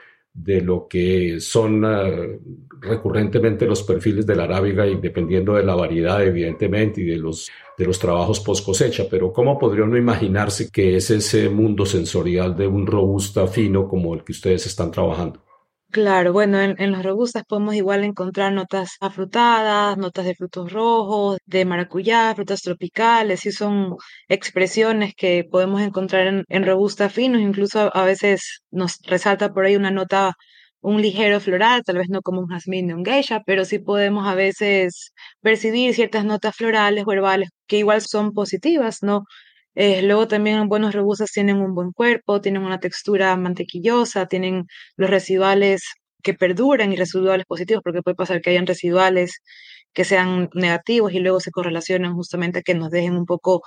de 0.44 0.62
lo 0.62 0.88
que 0.88 1.40
son 1.40 1.84
eh, 1.86 2.40
recurrentemente 2.80 3.66
los 3.66 3.84
perfiles 3.84 4.26
de 4.26 4.36
la 4.36 4.44
arábiga 4.44 4.88
y 4.88 4.96
dependiendo 4.96 5.54
de 5.54 5.64
la 5.64 5.76
variedad 5.76 6.26
evidentemente 6.26 7.02
y 7.02 7.06
de 7.06 7.18
los, 7.18 7.50
de 7.78 7.86
los 7.86 8.00
trabajos 8.00 8.40
post 8.40 8.66
cosecha, 8.66 9.06
pero 9.10 9.34
¿cómo 9.34 9.60
podría 9.60 9.84
uno 9.84 9.98
imaginarse 9.98 10.72
que 10.72 10.96
es 10.96 11.12
ese 11.12 11.50
mundo 11.50 11.86
sensorial 11.86 12.56
de 12.56 12.68
un 12.68 12.88
robusta 12.88 13.48
fino 13.48 13.88
como 13.88 14.14
el 14.14 14.24
que 14.24 14.32
ustedes 14.32 14.66
están 14.66 14.92
trabajando? 14.92 15.42
Claro, 15.92 16.34
bueno, 16.34 16.60
en, 16.62 16.76
en, 16.80 16.92
los 16.92 17.02
robustas 17.04 17.44
podemos 17.46 17.74
igual 17.74 18.04
encontrar 18.04 18.54
notas 18.54 18.92
afrutadas, 19.00 19.98
notas 19.98 20.24
de 20.26 20.36
frutos 20.36 20.72
rojos, 20.72 21.40
de 21.48 21.66
maracuyá, 21.66 22.34
frutas 22.36 22.62
tropicales, 22.62 23.44
y 23.48 23.52
son 23.52 23.96
expresiones 24.28 25.16
que 25.16 25.44
podemos 25.50 25.82
encontrar 25.82 26.28
en, 26.28 26.44
en 26.48 26.64
robustas 26.66 27.12
finos, 27.12 27.42
incluso 27.42 27.90
a, 27.96 28.06
veces 28.06 28.62
nos 28.70 29.00
resalta 29.08 29.52
por 29.52 29.66
ahí 29.66 29.76
una 29.76 29.90
nota 29.90 30.36
un 30.82 31.02
ligero 31.02 31.40
floral, 31.40 31.82
tal 31.84 31.98
vez 31.98 32.08
no 32.10 32.22
como 32.22 32.42
un 32.42 32.48
jazmín 32.48 32.86
ni 32.88 32.94
un 32.94 33.04
geisha, 33.04 33.42
pero 33.46 33.66
sí 33.66 33.80
podemos 33.80 34.28
a 34.28 34.36
veces 34.36 35.12
percibir 35.42 35.96
ciertas 35.96 36.24
notas 36.24 36.56
florales 36.56 37.04
o 37.08 37.12
herbales 37.12 37.50
que 37.68 37.80
igual 37.80 38.02
son 38.02 38.32
positivas, 38.34 39.00
¿no? 39.02 39.24
Eh, 39.76 40.02
luego 40.02 40.28
también 40.28 40.68
buenos 40.68 40.94
robustas 40.96 41.32
tienen 41.32 41.58
un 41.58 41.74
buen 41.76 41.92
cuerpo, 41.92 42.42
tienen 42.42 42.64
una 42.64 42.80
textura 42.80 43.36
mantequillosa, 43.38 44.28
tienen 44.28 44.66
los 44.98 45.10
residuales 45.10 45.84
que 46.24 46.34
perduran 46.34 46.92
y 46.92 46.98
residuales 46.98 47.46
positivos, 47.46 47.82
porque 47.84 48.02
puede 48.02 48.16
pasar 48.16 48.42
que 48.42 48.50
hayan 48.50 48.68
residuales 48.68 49.42
que 49.94 50.04
sean 50.06 50.50
negativos 50.54 51.14
y 51.14 51.20
luego 51.20 51.40
se 51.40 51.52
correlacionan 51.52 52.14
justamente 52.16 52.60
a 52.60 52.62
que 52.62 52.76
nos 52.76 52.90
dejen 52.92 53.16
un 53.16 53.26
poco 53.26 53.62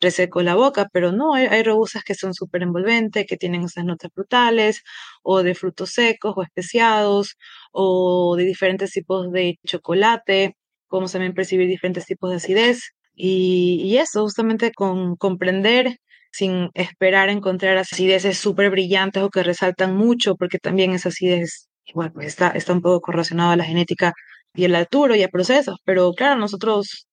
reseco 0.00 0.42
la 0.42 0.54
boca, 0.54 0.88
pero 0.92 1.12
no, 1.12 1.34
hay, 1.34 1.46
hay 1.46 1.62
que 2.04 2.14
son 2.14 2.34
súper 2.34 2.62
envolventes, 2.62 3.26
que 3.26 3.36
tienen 3.36 3.62
esas 3.64 3.84
notas 3.84 4.10
frutales 4.14 4.82
o 5.22 5.42
de 5.42 5.54
frutos 5.54 5.90
secos 5.90 6.34
o 6.36 6.42
especiados 6.42 7.36
o 7.72 8.36
de 8.36 8.44
diferentes 8.44 8.90
tipos 8.92 9.30
de 9.32 9.58
chocolate, 9.66 10.56
como 10.88 11.08
también 11.08 11.34
percibir 11.34 11.68
diferentes 11.68 12.06
tipos 12.06 12.30
de 12.30 12.36
acidez. 12.36 12.92
Y, 13.20 13.96
eso, 13.98 14.22
justamente 14.22 14.72
con 14.72 15.16
comprender 15.16 15.98
sin 16.32 16.70
esperar 16.74 17.30
encontrar 17.30 17.76
acideces 17.78 18.38
súper 18.38 18.70
brillantes 18.70 19.22
o 19.22 19.30
que 19.30 19.42
resaltan 19.42 19.96
mucho, 19.96 20.36
porque 20.36 20.58
también 20.58 20.92
esa 20.92 21.08
acidez 21.10 21.68
igual 21.86 22.12
pues 22.12 22.26
está, 22.28 22.48
está 22.50 22.72
un 22.74 22.82
poco 22.82 23.00
correlacionada 23.00 23.52
a 23.52 23.56
la 23.56 23.64
genética 23.64 24.12
y 24.54 24.64
a 24.66 24.68
la 24.68 24.78
altura 24.78 25.16
y 25.16 25.22
a 25.22 25.28
procesos, 25.28 25.78
pero 25.84 26.12
claro, 26.12 26.38
nosotros 26.38 27.08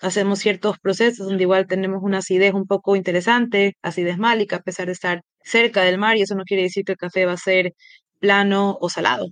hacemos 0.00 0.40
ciertos 0.40 0.78
procesos 0.78 1.26
donde 1.28 1.44
igual 1.44 1.66
tenemos 1.66 2.02
una 2.02 2.18
acidez 2.18 2.54
un 2.54 2.66
poco 2.66 2.96
interesante, 2.96 3.76
acidez 3.82 4.18
málica, 4.18 4.56
a 4.56 4.62
pesar 4.62 4.86
de 4.86 4.92
estar 4.92 5.22
cerca 5.44 5.82
del 5.82 5.98
mar, 5.98 6.16
y 6.16 6.22
eso 6.22 6.34
no 6.34 6.44
quiere 6.44 6.64
decir 6.64 6.84
que 6.84 6.92
el 6.92 6.98
café 6.98 7.26
va 7.26 7.32
a 7.32 7.36
ser 7.36 7.74
plano 8.20 8.78
o 8.80 8.88
salado. 8.90 9.28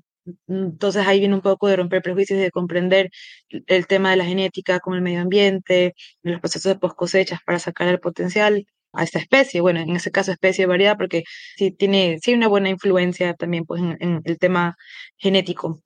Entonces 0.49 1.07
ahí 1.07 1.21
viene 1.21 1.35
un 1.35 1.40
poco 1.40 1.69
de 1.69 1.76
romper 1.76 2.02
prejuicios 2.02 2.38
y 2.38 2.43
de 2.43 2.50
comprender 2.50 3.11
el 3.49 3.87
tema 3.87 4.11
de 4.11 4.16
la 4.16 4.25
genética 4.25 4.81
con 4.81 4.95
el 4.95 5.02
medio 5.02 5.21
ambiente, 5.21 5.95
los 6.23 6.40
procesos 6.40 6.73
de 6.73 6.78
post 6.78 6.97
cosechas 6.97 7.40
para 7.45 7.59
sacar 7.59 7.88
el 7.88 8.00
potencial 8.00 8.66
a 8.93 9.02
esta 9.02 9.19
especie, 9.19 9.61
bueno, 9.61 9.81
en 9.81 9.97
ese 9.97 10.11
caso 10.11 10.31
especie 10.31 10.66
variada, 10.66 10.97
porque 10.97 11.25
sí 11.57 11.73
tiene 11.73 12.19
sí 12.23 12.33
una 12.33 12.49
buena 12.49 12.71
influencia 12.71 13.35
también 13.35 13.64
pues 13.64 13.83
en, 13.83 13.97
en 14.00 14.23
el 14.25 14.38
tema 14.38 14.76
genético. 15.16 15.81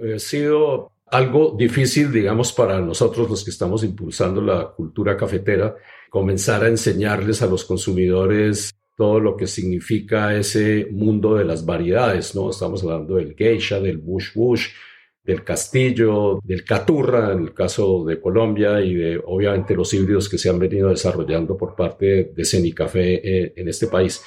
Ha 0.00 0.18
sido 0.18 0.92
algo 1.06 1.54
difícil, 1.56 2.12
digamos, 2.12 2.52
para 2.52 2.80
nosotros 2.80 3.28
los 3.28 3.44
que 3.44 3.50
estamos 3.50 3.84
impulsando 3.84 4.40
la 4.40 4.68
cultura 4.68 5.16
cafetera, 5.16 5.74
comenzar 6.10 6.64
a 6.64 6.68
enseñarles 6.68 7.42
a 7.42 7.46
los 7.46 7.64
consumidores 7.64 8.74
todo 8.96 9.20
lo 9.20 9.36
que 9.36 9.46
significa 9.46 10.34
ese 10.34 10.88
mundo 10.90 11.34
de 11.36 11.44
las 11.44 11.64
variedades, 11.64 12.34
¿no? 12.34 12.50
Estamos 12.50 12.82
hablando 12.82 13.16
del 13.16 13.34
geisha, 13.36 13.78
del 13.78 13.98
bush 13.98 14.34
bush, 14.34 14.68
del 15.22 15.42
castillo, 15.42 16.40
del 16.44 16.64
caturra, 16.64 17.32
en 17.32 17.40
el 17.40 17.52
caso 17.52 18.04
de 18.04 18.20
Colombia, 18.20 18.80
y 18.80 18.94
de 18.94 19.20
obviamente 19.24 19.74
los 19.74 19.92
híbridos 19.92 20.28
que 20.28 20.38
se 20.38 20.48
han 20.48 20.58
venido 20.58 20.88
desarrollando 20.88 21.56
por 21.56 21.74
parte 21.74 22.32
de 22.34 22.44
Cenicafé 22.44 23.14
eh, 23.14 23.52
en 23.56 23.68
este 23.68 23.88
país. 23.88 24.22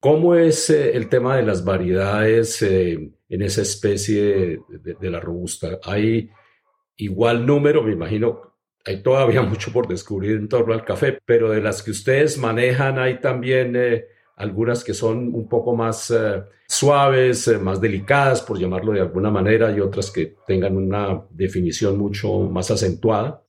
¿Cómo 0.00 0.34
es 0.34 0.68
eh, 0.70 0.96
el 0.96 1.08
tema 1.08 1.36
de 1.36 1.42
las 1.44 1.64
variedades 1.64 2.60
eh, 2.62 3.12
en 3.28 3.42
esa 3.42 3.62
especie 3.62 4.58
de, 4.68 5.10
la 5.10 5.20
robusta? 5.20 5.78
¿Hay 5.84 6.30
igual 6.96 7.46
número? 7.46 7.82
Me 7.82 7.92
imagino, 7.92 8.51
hay 8.84 9.02
todavía 9.02 9.42
mucho 9.42 9.72
por 9.72 9.88
descubrir 9.88 10.32
en 10.32 10.48
torno 10.48 10.74
al 10.74 10.84
café, 10.84 11.18
pero 11.24 11.50
de 11.50 11.60
las 11.60 11.82
que 11.82 11.90
ustedes 11.90 12.38
manejan 12.38 12.98
hay 12.98 13.20
también 13.20 13.74
eh, 13.76 14.06
algunas 14.36 14.82
que 14.84 14.94
son 14.94 15.34
un 15.34 15.48
poco 15.48 15.76
más 15.76 16.12
suaves, 16.66 17.48
más 17.60 17.80
delicadas, 17.80 18.40
por 18.42 18.58
llamarlo 18.58 18.92
de 18.92 19.00
alguna 19.00 19.30
manera, 19.30 19.70
y 19.70 19.80
otras 19.80 20.10
que 20.10 20.34
tengan 20.46 20.76
una 20.76 21.22
definición 21.30 21.98
mucho 21.98 22.40
más 22.50 22.70
acentuada. 22.70 23.42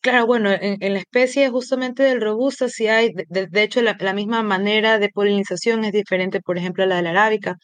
Claro, 0.00 0.26
bueno, 0.26 0.50
en, 0.52 0.92
la 0.92 0.98
especie 0.98 1.48
justamente 1.50 2.02
del 2.02 2.20
robusta 2.20 2.68
sí 2.68 2.88
hay, 2.88 3.12
de, 3.28 3.62
hecho 3.62 3.80
la, 3.82 3.94
misma 4.12 4.42
manera 4.42 4.98
de 4.98 5.08
polinización 5.08 5.84
es 5.84 5.92
diferente, 5.92 6.40
por 6.40 6.58
ejemplo, 6.58 6.84
a 6.84 6.86
la 6.86 6.96
de 6.96 7.02
la 7.02 7.10
arábica. 7.10 7.56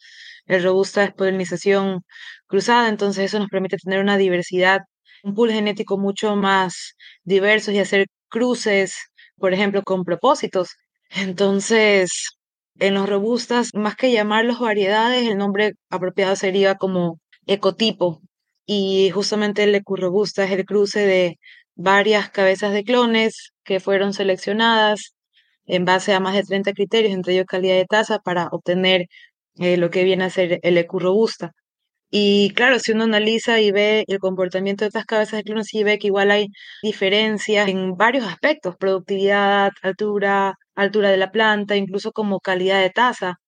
El 0.45 0.63
robusta 0.63 1.03
es 1.03 1.13
polinización 1.13 2.01
cruzada, 2.47 2.89
entonces 2.89 3.25
eso 3.25 3.39
nos 3.39 3.49
permite 3.49 3.77
tener 3.77 3.99
una 3.99 4.17
diversidad, 4.17 4.81
un 5.23 5.35
pool 5.35 5.51
genético 5.51 5.97
mucho 5.97 6.35
más 6.35 6.95
diverso 7.23 7.71
y 7.71 7.79
hacer 7.79 8.07
cruces, 8.29 8.95
por 9.37 9.53
ejemplo, 9.53 9.83
con 9.83 10.03
propósitos. 10.03 10.69
Entonces, 11.09 12.11
en 12.79 12.93
los 12.95 13.09
robustas, 13.09 13.69
más 13.73 13.95
que 13.95 14.11
llamarlos 14.11 14.59
variedades, 14.59 15.27
el 15.27 15.37
nombre 15.37 15.73
apropiado 15.89 16.35
sería 16.35 16.75
como 16.75 17.19
ecotipo. 17.47 18.21
Y 18.65 19.09
justamente 19.11 19.63
el 19.63 19.75
ecurrobusta 19.75 20.43
es 20.45 20.51
el 20.51 20.65
cruce 20.65 21.05
de 21.05 21.37
varias 21.75 22.29
cabezas 22.29 22.73
de 22.73 22.83
clones 22.83 23.51
que 23.63 23.79
fueron 23.79 24.13
seleccionadas 24.13 25.13
en 25.65 25.85
base 25.85 26.13
a 26.13 26.19
más 26.19 26.35
de 26.35 26.43
30 26.43 26.73
criterios, 26.73 27.13
entre 27.13 27.33
ellos 27.33 27.45
calidad 27.47 27.75
de 27.75 27.85
tasa, 27.85 28.19
para 28.19 28.47
obtener 28.51 29.07
eh, 29.55 29.77
lo 29.77 29.89
que 29.89 30.03
viene 30.03 30.25
a 30.25 30.29
ser 30.29 30.59
el 30.63 30.77
EQ 30.77 30.99
robusta. 30.99 31.53
Y 32.13 32.51
claro, 32.55 32.77
si 32.79 32.91
uno 32.91 33.05
analiza 33.05 33.61
y 33.61 33.71
ve 33.71 34.03
el 34.07 34.19
comportamiento 34.19 34.83
de 34.83 34.89
estas 34.89 35.05
cabezas 35.05 35.37
de 35.39 35.43
clones, 35.43 35.67
sí 35.67 35.83
ve 35.85 35.97
que 35.97 36.07
igual 36.07 36.29
hay 36.31 36.47
diferencias 36.83 37.69
en 37.69 37.95
varios 37.95 38.25
aspectos, 38.25 38.75
productividad, 38.77 39.71
altura, 39.81 40.55
altura 40.75 41.09
de 41.09 41.17
la 41.17 41.31
planta, 41.31 41.77
incluso 41.77 42.11
como 42.11 42.41
calidad 42.41 42.81
de 42.81 42.89
tasa. 42.89 43.39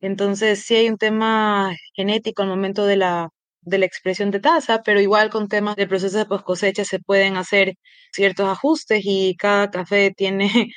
Entonces, 0.00 0.64
sí 0.64 0.76
hay 0.76 0.88
un 0.90 0.98
tema 0.98 1.72
genético 1.94 2.42
al 2.42 2.48
momento 2.48 2.86
de 2.86 2.96
la, 2.96 3.30
de 3.62 3.78
la 3.78 3.86
expresión 3.86 4.30
de 4.30 4.40
tasa, 4.40 4.82
pero 4.84 5.00
igual 5.00 5.30
con 5.30 5.48
temas 5.48 5.76
de 5.76 5.86
procesos 5.88 6.14
de 6.18 6.26
post 6.26 6.44
cosecha 6.44 6.84
se 6.84 7.00
pueden 7.00 7.36
hacer 7.36 7.74
ciertos 8.12 8.48
ajustes 8.48 9.02
y 9.04 9.36
cada 9.36 9.70
café 9.70 10.12
tiene, 10.16 10.50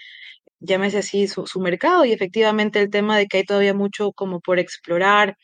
llámese 0.59 0.99
así, 0.99 1.27
su, 1.27 1.47
su 1.47 1.59
mercado 1.61 2.05
y 2.05 2.13
efectivamente 2.13 2.79
el 2.81 2.89
tema 2.91 3.17
de 3.17 3.27
que 3.27 3.37
hay 3.39 3.43
todavía 3.45 3.73
mucho 3.75 4.11
como 4.13 4.41
por 4.41 4.59
explorar, 4.59 5.37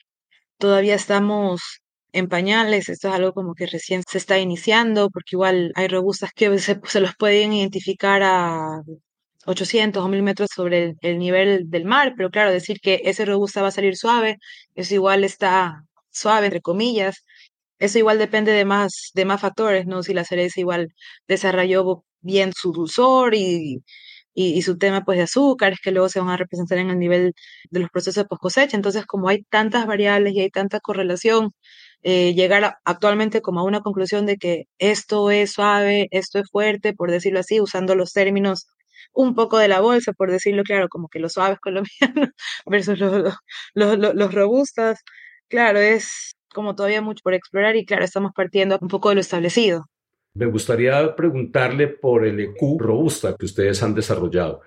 todavía 0.60 0.96
estamos 0.96 1.82
en 2.18 2.28
pañales, 2.30 2.90
esto 2.90 3.10
es 3.10 3.14
algo 3.16 3.34
como 3.34 3.54
que 3.56 3.68
recién 3.68 4.04
se 4.08 4.18
está 4.18 4.40
iniciando, 4.40 5.10
porque 5.10 5.36
igual 5.36 5.72
hay 5.76 5.88
robustas 5.88 6.32
que 6.34 6.58
se, 6.60 6.80
se 6.84 7.00
los 7.00 7.16
pueden 7.16 7.54
identificar 7.54 8.22
a 8.24 8.82
800 9.46 10.04
o 10.04 10.08
1000 10.10 10.24
metros 10.24 10.50
sobre 10.54 10.84
el, 10.84 10.96
el, 11.02 11.20
nivel 11.20 11.70
del 11.70 11.86
mar, 11.86 12.14
pero 12.18 12.30
claro, 12.32 12.52
decir 12.52 12.80
que 12.82 13.02
ese 13.06 13.26
robusta 13.26 13.62
va 13.62 13.70
a 13.70 13.72
salir 13.72 13.96
suave, 13.98 14.38
eso 14.76 14.94
igual 14.96 15.24
está 15.24 15.84
suave, 16.12 16.48
entre 16.48 16.62
comillas, 16.62 17.24
eso 17.80 18.00
igual 18.00 18.18
depende 18.20 18.52
de 18.52 18.66
más, 18.66 19.12
de 19.14 19.26
más 19.26 19.42
factores, 19.42 19.86
¿no? 19.86 20.04
Si 20.04 20.14
la 20.14 20.26
cereza 20.26 20.60
igual 20.60 20.90
desarrolló 21.28 22.04
bien 22.22 22.52
su 22.54 22.72
dulzor 22.72 23.36
y, 23.36 23.84
y, 24.34 24.62
su 24.64 24.78
tema 24.78 25.04
pues 25.04 25.18
de 25.18 25.24
azúcares 25.26 25.80
que 25.84 25.92
luego 25.92 26.10
se 26.10 26.20
van 26.20 26.30
a 26.30 26.38
representar 26.38 26.78
en 26.80 26.90
el 26.92 27.00
nivel 27.00 27.34
de 27.72 27.80
los 27.80 27.90
procesos 27.90 28.24
de 28.24 28.28
post 28.28 28.42
cosecha. 28.42 28.76
Entonces, 28.78 29.06
como 29.06 29.30
hay 29.30 29.44
tantas 29.50 29.88
variables 29.88 30.34
y 30.34 30.42
hay 30.42 30.50
tanta 30.52 30.80
correlación, 30.80 31.52
eh, 32.10 32.34
llegar 32.34 32.78
actualmente 32.86 33.42
como 33.42 33.60
a 33.60 33.64
una 33.64 33.82
conclusión 33.82 34.26
de 34.26 34.38
que 34.38 34.70
esto 34.80 35.30
es 35.30 35.52
suave, 35.52 36.08
esto 36.12 36.40
es 36.40 36.50
fuerte, 36.50 36.94
por 36.94 37.12
decirlo 37.12 37.42
así, 37.42 37.60
usando 37.60 37.96
los 37.96 38.14
términos 38.14 38.68
un 39.12 39.36
poco 39.36 39.58
de 39.58 39.68
la 39.68 39.82
bolsa, 39.82 40.14
por 40.14 40.32
decirlo 40.32 40.64
claro, 40.64 40.88
como 40.88 41.10
que 41.10 41.20
los 41.20 41.34
suaves 41.34 41.60
colombianos 41.62 42.30
versus 42.66 42.98
los, 42.98 43.36
los, 43.74 43.98
los, 43.98 44.16
los 44.16 44.34
robustas, 44.34 45.04
claro, 45.50 45.80
es 45.80 46.32
como 46.54 46.76
todavía 46.76 47.02
mucho 47.02 47.20
por 47.26 47.34
explorar 47.34 47.76
y 47.76 47.86
claro, 47.86 48.06
estamos 48.06 48.32
partiendo 48.34 48.78
un 48.80 48.88
poco 48.88 49.10
de 49.10 49.16
lo 49.16 49.22
establecido. 49.22 49.88
Me 50.34 50.46
gustaría 50.46 51.14
preguntarle 51.14 51.90
por 51.90 52.26
el 52.26 52.40
EQ 52.40 52.80
robusta 52.80 53.36
que 53.38 53.48
ustedes 53.48 53.84
han 53.84 53.94
desarrollado. 53.94 54.62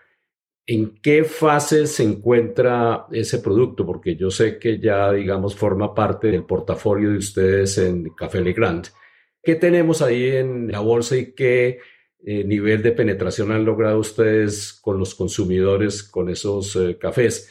¿En 0.67 1.01
qué 1.01 1.25
fase 1.25 1.87
se 1.87 2.05
encuentra 2.05 3.07
ese 3.11 3.39
producto? 3.41 3.85
Porque 3.85 4.15
yo 4.17 4.31
sé 4.31 4.59
que 4.59 4.79
ya, 4.79 5.13
digamos, 5.13 5.57
forma 5.57 5.95
parte 5.95 6.29
del 6.29 6.45
portafolio 6.45 7.11
de 7.11 7.19
ustedes 7.19 7.79
en 7.79 8.11
Café 8.11 8.41
Legrand. 8.41 8.87
¿Qué 9.43 9.57
tenemos 9.57 10.03
ahí 10.03 10.29
en 10.29 10.71
la 10.71 10.81
bolsa 10.81 11.17
y 11.17 11.33
qué 11.33 11.81
eh, 12.25 12.45
nivel 12.45 12.83
de 12.83 12.93
penetración 12.93 13.51
han 13.53 13.65
logrado 13.65 13.99
ustedes 13.99 14.73
con 14.73 14.99
los 14.99 15.15
consumidores 15.15 16.03
con 16.03 16.29
esos 16.29 16.77
eh, 16.77 16.99
cafés? 16.99 17.51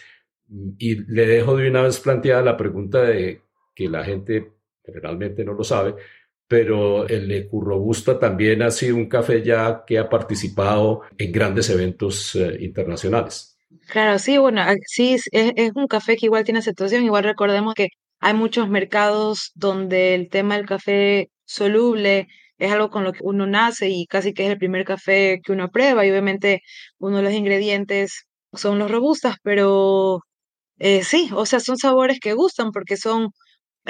Y 0.77 0.95
le 1.11 1.25
dejo 1.27 1.57
de 1.57 1.69
una 1.69 1.83
vez 1.83 1.99
planteada 1.99 2.41
la 2.43 2.57
pregunta 2.57 3.01
de 3.01 3.41
que 3.75 3.89
la 3.89 4.03
gente 4.03 4.53
generalmente 4.83 5.43
no 5.43 5.53
lo 5.53 5.63
sabe, 5.63 5.95
pero 6.49 7.07
el 7.07 7.31
EQ 7.31 7.61
Robusta 7.61 8.17
también 8.17 8.63
ha 8.63 8.71
sido 8.71 8.95
un 8.95 9.07
café 9.07 9.43
ya 9.43 9.83
que 9.85 9.99
ha 9.99 10.09
participado 10.09 11.01
en 11.19 11.31
grandes 11.31 11.69
eventos 11.69 12.35
eh, 12.35 12.57
internacionales. 12.61 13.55
Claro, 13.87 14.17
sí, 14.17 14.39
bueno, 14.39 14.61
ah, 14.61 14.73
sí, 14.87 15.13
es, 15.13 15.29
es, 15.31 15.71
un 15.75 15.87
café 15.87 16.17
que 16.17 16.25
igual 16.25 16.43
tiene 16.43 16.59
aceptación, 16.59 17.03
igual 17.03 17.23
recordemos 17.23 17.75
que 17.75 17.89
hay 18.19 18.33
muchos 18.33 18.67
mercados 18.67 19.51
donde 19.53 20.15
el 20.15 20.27
tema 20.29 20.57
del 20.57 20.65
café 20.65 21.29
soluble 21.45 22.27
es 22.57 22.71
algo 22.71 22.89
con 22.89 23.03
lo 23.03 23.13
que 23.13 23.19
uno 23.21 23.45
nace 23.45 23.89
y 23.89 24.07
casi 24.07 24.33
que 24.33 24.45
es 24.45 24.51
el 24.51 24.57
primer 24.57 24.85
café 24.85 25.39
que 25.43 25.51
uno 25.51 25.69
prueba 25.69 26.03
y 26.03 26.09
obviamente 26.09 26.63
uno 26.97 27.17
de 27.17 27.23
los 27.23 27.33
ingredientes 27.33 28.25
son 28.53 28.79
los 28.79 28.89
robustas, 28.89 29.35
pero 29.43 30.21
eh, 30.79 31.03
sí, 31.03 31.29
o 31.33 31.45
sea, 31.45 31.59
son 31.59 31.77
sabores 31.77 32.19
que 32.19 32.33
gustan 32.33 32.71
porque 32.71 32.97
son 32.97 33.29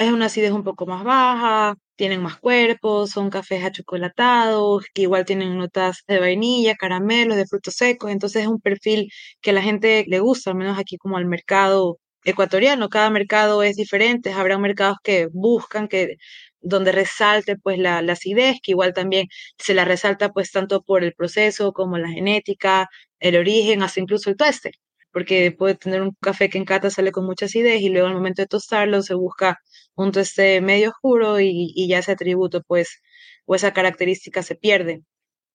es 0.00 0.12
una 0.12 0.26
acidez 0.26 0.52
un 0.52 0.64
poco 0.64 0.86
más 0.86 1.04
baja, 1.04 1.74
tienen 1.96 2.22
más 2.22 2.38
cuerpos, 2.38 3.10
son 3.10 3.28
cafés 3.30 3.62
achocolatados, 3.64 4.86
que 4.94 5.02
igual 5.02 5.26
tienen 5.26 5.58
notas 5.58 6.04
de 6.08 6.18
vainilla, 6.18 6.74
caramelos, 6.74 7.36
de 7.36 7.46
frutos 7.46 7.74
secos, 7.74 8.10
entonces 8.10 8.42
es 8.42 8.48
un 8.48 8.60
perfil 8.60 9.10
que 9.42 9.50
a 9.50 9.52
la 9.52 9.62
gente 9.62 10.04
le 10.08 10.20
gusta, 10.20 10.50
al 10.50 10.56
menos 10.56 10.78
aquí 10.78 10.96
como 10.96 11.18
al 11.18 11.26
mercado 11.26 11.98
ecuatoriano, 12.24 12.88
cada 12.88 13.10
mercado 13.10 13.62
es 13.62 13.76
diferente, 13.76 14.32
habrá 14.32 14.58
mercados 14.58 14.96
que 15.02 15.28
buscan 15.32 15.86
que 15.88 16.16
donde 16.60 16.92
resalte 16.92 17.56
pues 17.56 17.78
la, 17.78 18.00
la 18.02 18.14
acidez, 18.14 18.56
que 18.62 18.72
igual 18.72 18.94
también 18.94 19.26
se 19.58 19.74
la 19.74 19.84
resalta 19.84 20.30
pues 20.30 20.50
tanto 20.50 20.82
por 20.82 21.04
el 21.04 21.12
proceso 21.14 21.72
como 21.72 21.98
la 21.98 22.08
genética, 22.08 22.88
el 23.18 23.36
origen, 23.36 23.82
hasta 23.82 24.00
incluso 24.00 24.30
el 24.30 24.36
tueste 24.36 24.72
porque 25.12 25.52
puede 25.52 25.74
tener 25.76 26.02
un 26.02 26.12
café 26.20 26.48
que 26.50 26.58
en 26.58 26.64
cata 26.64 26.90
sale 26.90 27.12
con 27.12 27.26
mucha 27.26 27.46
acidez 27.46 27.80
y 27.82 27.88
luego 27.90 28.08
al 28.08 28.14
momento 28.14 28.42
de 28.42 28.48
tostarlo 28.48 29.02
se 29.02 29.14
busca 29.14 29.58
un 29.94 30.12
tueste 30.12 30.60
medio 30.60 30.90
oscuro 30.90 31.40
y, 31.40 31.72
y 31.74 31.88
ya 31.88 31.98
ese 32.00 32.12
atributo 32.12 32.62
pues 32.66 33.00
o 33.46 33.54
esa 33.54 33.72
característica 33.72 34.42
se 34.42 34.54
pierde. 34.56 35.02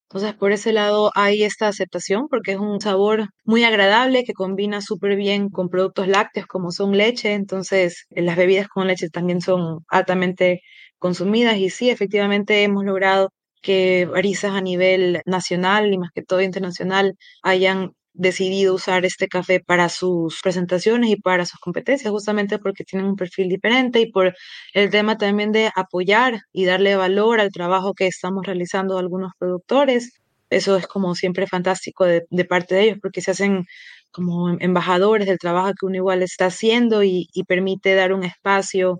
Entonces, 0.09 0.35
por 0.35 0.51
ese 0.51 0.71
lado 0.71 1.11
hay 1.15 1.43
esta 1.43 1.67
aceptación 1.67 2.27
porque 2.29 2.51
es 2.53 2.57
un 2.59 2.79
sabor 2.79 3.29
muy 3.43 3.63
agradable 3.63 4.23
que 4.23 4.33
combina 4.33 4.81
súper 4.81 5.15
bien 5.15 5.49
con 5.49 5.69
productos 5.69 6.07
lácteos 6.07 6.45
como 6.47 6.71
son 6.71 6.95
leche. 6.97 7.33
Entonces, 7.33 8.05
las 8.11 8.37
bebidas 8.37 8.67
con 8.67 8.87
leche 8.87 9.09
también 9.09 9.41
son 9.41 9.79
altamente 9.89 10.61
consumidas 10.99 11.57
y 11.57 11.69
sí, 11.69 11.89
efectivamente 11.89 12.63
hemos 12.63 12.85
logrado 12.85 13.31
que 13.61 14.05
baristas 14.05 14.51
a 14.53 14.61
nivel 14.61 15.21
nacional 15.25 15.91
y 15.93 15.97
más 15.97 16.11
que 16.13 16.21
todo 16.23 16.41
internacional 16.41 17.15
hayan 17.41 17.93
decidido 18.17 18.73
usar 18.73 19.05
este 19.05 19.27
café 19.27 19.59
para 19.59 19.89
sus 19.89 20.41
presentaciones 20.41 21.09
y 21.11 21.15
para 21.17 21.45
sus 21.45 21.59
competencias, 21.59 22.11
justamente 22.11 22.59
porque 22.59 22.83
tienen 22.83 23.07
un 23.07 23.15
perfil 23.15 23.49
diferente 23.49 23.99
y 23.99 24.11
por 24.11 24.35
el 24.73 24.89
tema 24.89 25.17
también 25.17 25.51
de 25.51 25.71
apoyar 25.75 26.41
y 26.53 26.65
darle 26.65 26.95
valor 26.95 27.39
al 27.39 27.51
trabajo 27.51 27.93
que 27.93 28.07
estamos 28.07 28.45
realizando 28.45 28.97
algunos 28.97 29.33
productores. 29.37 30.21
Eso 30.49 30.77
es 30.77 30.87
como 30.87 31.15
siempre 31.15 31.47
fantástico 31.47 32.05
de, 32.05 32.45
parte 32.45 32.75
de 32.75 32.83
ellos 32.83 32.97
porque 33.01 33.21
se 33.21 33.31
hacen 33.31 33.65
como 34.11 34.49
em, 34.49 34.57
embajadores 34.61 35.27
del 35.27 35.39
trabajo 35.39 35.73
que 35.79 35.85
uno 35.85 35.97
igual 35.97 36.23
está 36.23 36.47
haciendo 36.47 37.03
y, 37.03 37.27
y 37.33 37.43
permite 37.43 37.95
dar 37.95 38.13
un 38.13 38.23
espacio 38.23 38.99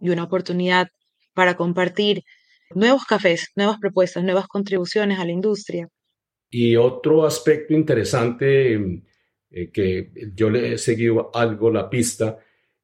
y 0.00 0.10
una 0.10 0.24
oportunidad 0.24 0.88
para 1.34 1.56
compartir 1.56 2.22
nuevos 2.74 3.04
cafés, 3.04 3.48
nuevas 3.56 3.78
propuestas, 3.80 4.24
nuevas 4.24 4.46
contribuciones 4.48 5.18
a 5.18 5.24
la 5.24 5.32
industria. 5.32 5.88
Y 6.50 6.76
otro 6.76 7.26
aspecto 7.26 7.74
interesante 7.74 9.02
eh, 9.50 9.70
que 9.70 10.10
yo 10.34 10.50
le 10.50 10.74
he 10.74 10.78
seguido 10.78 11.30
algo 11.34 11.70
la 11.70 11.88
pista 11.88 12.38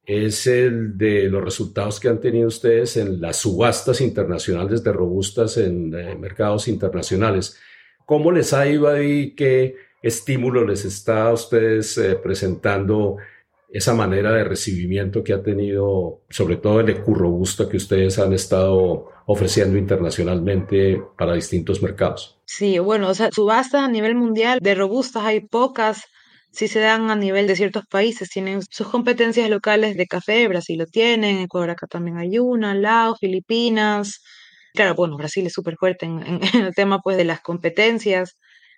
es 0.06 0.46
el 0.46 0.98
de 0.98 1.30
los 1.30 1.42
resultados 1.42 1.98
que 1.98 2.08
han 2.08 2.20
tenido 2.20 2.48
ustedes 2.48 2.96
en 2.96 3.20
las 3.20 3.38
subastas 3.38 4.00
internacionales 4.00 4.84
de 4.84 4.92
robustas 4.92 5.56
en 5.56 5.94
eh, 5.94 6.14
mercados 6.14 6.68
internacionales. 6.68 7.58
¿Cómo 8.04 8.30
les 8.30 8.52
ha 8.52 8.68
ido 8.68 8.88
ahí? 8.88 9.34
¿Qué 9.34 9.76
estímulo 10.02 10.66
les 10.66 10.84
está 10.84 11.28
a 11.28 11.32
ustedes 11.32 11.96
eh, 11.96 12.16
presentando 12.22 13.16
esa 13.74 13.92
manera 13.92 14.30
de 14.30 14.44
recibimiento 14.44 15.24
que 15.24 15.32
ha 15.32 15.42
tenido, 15.42 16.20
sobre 16.30 16.56
todo 16.58 16.78
el 16.78 16.94
robusto 17.04 17.68
que 17.68 17.76
ustedes 17.76 18.20
han 18.20 18.32
estado 18.32 19.10
ofreciendo 19.26 19.76
internacionalmente 19.76 21.02
para 21.18 21.34
distintos 21.34 21.82
mercados. 21.82 22.38
Sí, 22.44 22.78
bueno, 22.78 23.08
o 23.08 23.14
sea, 23.14 23.30
subastas 23.32 23.82
a 23.82 23.88
nivel 23.88 24.14
mundial 24.14 24.60
de 24.62 24.76
robustas 24.76 25.24
hay 25.24 25.40
pocas, 25.40 26.02
si 26.52 26.68
se 26.68 26.78
dan 26.78 27.10
a 27.10 27.16
nivel 27.16 27.48
de 27.48 27.56
ciertos 27.56 27.84
países, 27.90 28.30
tienen 28.30 28.62
sus 28.70 28.86
competencias 28.86 29.50
locales 29.50 29.96
de 29.96 30.06
café, 30.06 30.46
Brasil 30.46 30.78
lo 30.78 30.86
tiene, 30.86 31.42
Ecuador 31.42 31.70
acá 31.70 31.88
también 31.88 32.16
hay 32.16 32.38
una, 32.38 32.76
Laos, 32.76 33.18
Filipinas. 33.18 34.22
Claro, 34.72 34.94
bueno, 34.94 35.16
Brasil 35.16 35.44
es 35.48 35.52
súper 35.52 35.74
fuerte 35.74 36.06
en, 36.06 36.22
en, 36.22 36.62
el 36.62 36.74
tema 36.76 37.00
pues 37.02 37.16
de 37.16 37.24
las 37.24 37.40
competencias. 37.40 38.36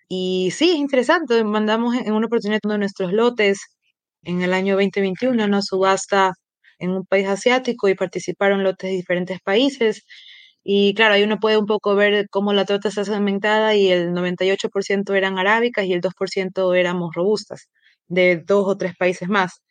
Y 0.08 0.52
sí, 0.52 0.70
es 0.70 0.76
interesante, 0.76 1.44
mandamos 1.44 1.94
en 1.96 2.14
una 2.14 2.28
oportunidad 2.28 2.60
uno 2.64 2.74
de 2.74 2.78
nuestros 2.78 3.12
lotes 3.12 3.75
en 4.26 4.42
el 4.42 4.52
año 4.52 4.74
2021 4.74 5.44
una 5.44 5.62
subasta 5.62 6.34
en 6.78 6.90
un 6.90 7.06
país 7.06 7.28
asiático 7.28 7.88
y 7.88 7.94
participaron 7.94 8.64
lotes 8.64 8.90
de 8.90 8.96
diferentes 8.96 9.40
países. 9.40 10.04
Y 10.64 10.94
claro, 10.94 11.14
ahí 11.14 11.22
uno 11.24 11.38
puede 11.40 11.58
un 11.58 11.66
poco 11.66 11.94
ver 11.96 12.28
cómo 12.30 12.52
la 12.52 12.64
torta 12.66 12.88
está 12.88 13.04
segmentada 13.04 13.74
y 13.76 13.90
el 13.90 14.12
98% 14.12 15.14
eran 15.16 15.38
arábicas 15.38 15.86
y 15.86 15.92
el 15.92 16.00
2% 16.02 16.74
éramos 16.78 17.14
robustas, 17.14 17.68
de 18.08 18.38
dos 18.46 18.66
o 18.68 18.76
tres 18.76 18.96
países 18.96 19.28
más. 19.28 19.62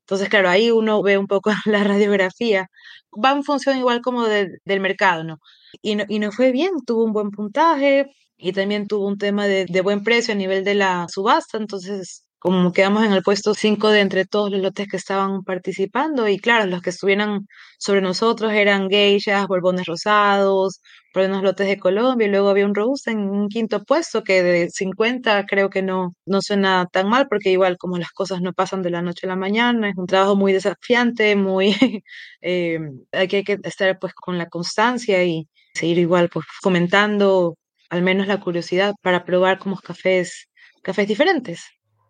Entonces, 0.00 0.28
claro, 0.28 0.50
ahí 0.50 0.70
uno 0.70 1.02
ve 1.02 1.18
un 1.18 1.26
poco 1.26 1.50
la 1.66 1.84
radiografía. 1.84 2.68
Va 3.12 3.32
en 3.32 3.44
función 3.44 3.78
igual 3.78 4.02
como 4.02 4.24
del 4.26 4.80
mercado, 4.80 5.24
¿no? 5.24 5.38
Y, 5.82 5.96
¿no? 5.96 6.04
y 6.08 6.18
no 6.20 6.32
fue 6.32 6.52
bien, 6.52 6.72
tuvo 6.86 7.04
un 7.04 7.12
buen 7.12 7.30
puntaje 7.30 8.06
y 8.36 8.52
también 8.52 8.86
tuvo 8.88 9.06
un 9.08 9.18
tema 9.18 9.46
de, 9.46 9.66
de 9.66 9.80
buen 9.82 10.04
precio 10.04 10.34
a 10.34 10.36
nivel 10.36 10.64
de 10.64 10.74
la 10.74 11.06
subasta. 11.08 11.58
Entonces, 11.58 12.24
como 12.44 12.72
quedamos 12.74 13.04
en 13.06 13.12
el 13.14 13.22
puesto 13.22 13.54
5 13.54 13.88
de 13.88 14.00
entre 14.00 14.26
todos 14.26 14.50
los 14.50 14.60
lotes 14.60 14.86
que 14.86 14.98
estaban 14.98 15.44
participando 15.44 16.28
y 16.28 16.38
claro, 16.38 16.66
los 16.66 16.82
que 16.82 16.90
estuvieran 16.90 17.48
sobre 17.78 18.02
nosotros 18.02 18.52
eran 18.52 18.90
geishas, 18.90 19.46
borbones 19.46 19.86
rosados, 19.86 20.82
por 21.14 21.22
unos 21.24 21.42
lotes 21.42 21.66
de 21.68 21.78
Colombia 21.78 22.26
y 22.26 22.30
luego 22.30 22.50
había 22.50 22.66
un 22.66 22.74
robusta 22.74 23.10
en 23.10 23.20
un 23.20 23.48
quinto 23.48 23.82
puesto 23.84 24.22
que 24.22 24.42
de 24.42 24.68
50 24.68 25.46
creo 25.46 25.70
que 25.70 25.80
no, 25.80 26.14
no 26.26 26.42
suena 26.42 26.86
tan 26.92 27.08
mal 27.08 27.28
porque 27.28 27.50
igual 27.50 27.78
como 27.78 27.96
las 27.96 28.10
cosas 28.10 28.42
no 28.42 28.52
pasan 28.52 28.82
de 28.82 28.90
la 28.90 29.00
noche 29.00 29.26
a 29.26 29.30
la 29.30 29.36
mañana, 29.36 29.88
es 29.88 29.96
un 29.96 30.06
trabajo 30.06 30.36
muy 30.36 30.52
desafiante, 30.52 31.36
muy, 31.36 31.74
eh, 32.42 32.78
hay 33.12 33.28
que 33.28 33.58
estar 33.62 33.98
pues 33.98 34.12
con 34.12 34.36
la 34.36 34.50
constancia 34.50 35.24
y 35.24 35.48
seguir 35.72 35.98
igual 35.98 36.28
pues 36.28 36.44
fomentando 36.60 37.56
al 37.88 38.02
menos 38.02 38.26
la 38.26 38.38
curiosidad 38.38 38.94
para 39.00 39.24
probar 39.24 39.58
como 39.58 39.76
cafés, 39.80 40.48
cafés 40.82 41.08
diferentes. 41.08 41.64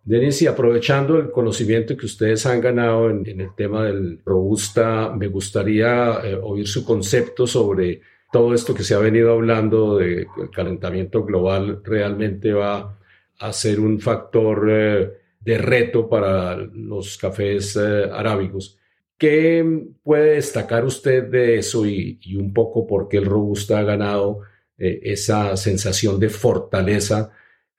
Denis, 0.04 0.42
y 0.42 0.46
aprovechando 0.46 1.16
el 1.18 1.30
conocimiento 1.30 1.96
que 1.96 2.04
ustedes 2.04 2.44
han 2.44 2.60
ganado 2.60 3.08
en, 3.08 3.40
el 3.40 3.54
tema 3.54 3.86
del 3.86 4.20
robusta, 4.22 5.10
me 5.16 5.28
gustaría 5.28 6.20
eh, 6.22 6.38
oír 6.42 6.68
su 6.68 6.84
concepto 6.84 7.46
sobre 7.46 8.02
todo 8.30 8.52
esto 8.52 8.74
que 8.74 8.82
se 8.82 8.94
ha 8.94 8.98
venido 8.98 9.32
hablando 9.32 9.96
de 9.96 10.26
que 10.34 10.42
el 10.42 10.50
calentamiento 10.50 11.24
global 11.24 11.80
realmente 11.82 12.52
va 12.52 12.98
a 13.38 13.52
ser 13.54 13.80
un 13.80 13.98
factor 13.98 14.66
eh, 14.70 15.10
de 15.40 15.58
reto 15.58 16.06
para 16.06 16.54
los 16.56 17.16
cafés 17.16 17.74
eh, 17.76 18.04
arábicos. 18.12 18.76
¿Qué 19.16 19.86
puede 20.02 20.34
destacar 20.34 20.84
usted 20.84 21.24
de 21.30 21.56
eso 21.58 21.86
y, 21.86 22.18
y 22.20 22.36
un 22.36 22.52
poco 22.52 22.86
por 22.86 23.08
qué 23.08 23.16
el 23.16 23.24
robusta 23.24 23.78
ha 23.78 23.84
ganado 23.84 24.40
esa 24.76 25.56
sensación 25.56 26.18
de 26.20 26.28
fortaleza? 26.28 27.32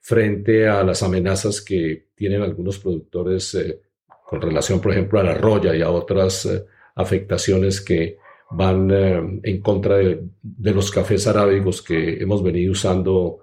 Frente 0.05 0.67
a 0.67 0.83
las 0.83 1.01
amenazas 1.01 1.61
que 1.61 2.09
tienen 2.13 2.43
algunos 2.43 2.77
productores 2.77 3.55
eh, 3.55 3.81
con 4.07 4.39
relación, 4.39 4.79
por 4.79 4.91
ejemplo, 4.91 5.19
a 5.19 5.23
la 5.23 5.33
roya 5.33 5.75
y 5.75 5.81
a 5.81 5.89
otras 5.89 6.45
eh, 6.45 6.63
afectaciones 6.93 7.81
que 7.81 8.19
van 8.51 8.91
eh, 8.91 9.39
en 9.41 9.61
contra 9.61 9.97
de, 9.97 10.21
los 10.43 10.91
cafés 10.91 11.25
arábigos 11.25 11.81
que 11.81 12.21
hemos 12.21 12.43
venido 12.43 12.73
usando 12.73 13.39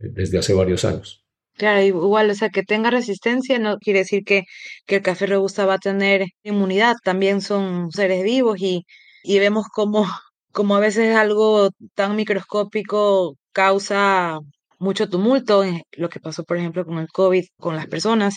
desde 0.00 0.38
hace 0.38 0.52
varios 0.52 0.84
años. 0.84 1.24
Claro, 1.56 1.80
igual, 1.80 2.28
o 2.28 2.34
sea, 2.34 2.48
que 2.48 2.64
tenga 2.64 2.90
resistencia 2.90 3.60
no 3.60 3.78
quiere 3.78 4.00
decir 4.00 4.24
que, 4.24 4.42
que 4.86 4.96
el 4.96 5.02
café 5.02 5.26
robusta 5.26 5.64
va 5.64 5.74
a 5.74 5.78
tener 5.78 6.24
inmunidad, 6.42 6.96
también 7.04 7.40
son 7.40 7.92
seres 7.92 8.24
vivos 8.24 8.60
y, 8.60 8.84
y 9.22 9.38
vemos 9.38 9.66
como, 9.72 10.04
como 10.50 10.74
a 10.74 10.80
veces 10.80 11.14
algo 11.14 11.70
tan 11.94 12.16
microscópico 12.16 13.36
causa 13.52 14.40
mucho 14.80 15.08
tumulto, 15.10 15.64
lo 15.92 16.08
que 16.10 16.20
pasó, 16.20 16.44
por 16.44 16.58
ejemplo, 16.58 16.84
con 16.86 16.98
el 16.98 17.08
COVID, 17.08 17.44
con 17.58 17.76
las 17.76 17.86
personas. 17.88 18.36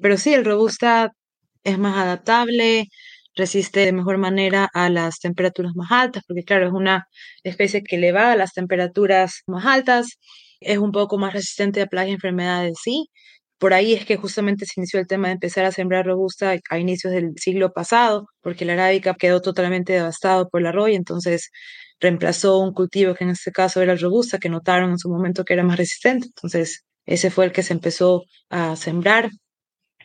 Pero 0.00 0.16
sí, 0.18 0.34
el 0.34 0.44
robusta 0.44 1.12
es 1.64 1.78
más 1.78 1.96
adaptable, 1.98 2.86
resiste 3.36 3.80
de 3.80 3.92
mejor 3.92 4.18
manera 4.18 4.68
a 4.74 4.90
las 4.90 5.20
temperaturas 5.20 5.72
más 5.76 5.90
altas, 5.92 6.24
porque 6.28 6.44
claro, 6.44 6.66
es 6.68 6.72
una 6.72 7.06
especie 7.44 7.82
que 7.82 7.98
le 7.98 8.12
va 8.12 8.32
a 8.32 8.36
las 8.36 8.52
temperaturas 8.54 9.42
más 9.46 9.66
altas, 9.66 10.18
es 10.60 10.78
un 10.78 10.92
poco 10.92 11.18
más 11.18 11.32
resistente 11.34 11.82
a 11.82 11.86
plagas 11.86 12.10
y 12.10 12.12
enfermedades, 12.14 12.78
sí. 12.82 13.08
Por 13.58 13.74
ahí 13.74 13.92
es 13.94 14.06
que 14.06 14.16
justamente 14.16 14.66
se 14.66 14.74
inició 14.80 15.00
el 15.00 15.06
tema 15.08 15.28
de 15.28 15.34
empezar 15.34 15.64
a 15.64 15.72
sembrar 15.72 16.06
robusta 16.06 16.54
a 16.70 16.78
inicios 16.78 17.12
del 17.12 17.32
siglo 17.36 17.72
pasado, 17.72 18.26
porque 18.42 18.64
la 18.64 18.74
arábica 18.74 19.14
quedó 19.14 19.40
totalmente 19.42 19.92
devastado 19.94 20.48
por 20.48 20.62
la 20.62 20.72
roya, 20.72 20.96
entonces 20.96 21.50
reemplazó 22.00 22.58
un 22.58 22.72
cultivo 22.72 23.14
que 23.14 23.24
en 23.24 23.30
este 23.30 23.52
caso 23.52 23.82
era 23.82 23.92
el 23.92 24.00
robusta, 24.00 24.38
que 24.38 24.48
notaron 24.48 24.90
en 24.90 24.98
su 24.98 25.08
momento 25.08 25.44
que 25.44 25.54
era 25.54 25.64
más 25.64 25.76
resistente. 25.78 26.28
Entonces, 26.28 26.84
ese 27.06 27.30
fue 27.30 27.46
el 27.46 27.52
que 27.52 27.62
se 27.62 27.72
empezó 27.74 28.24
a 28.50 28.76
sembrar. 28.76 29.30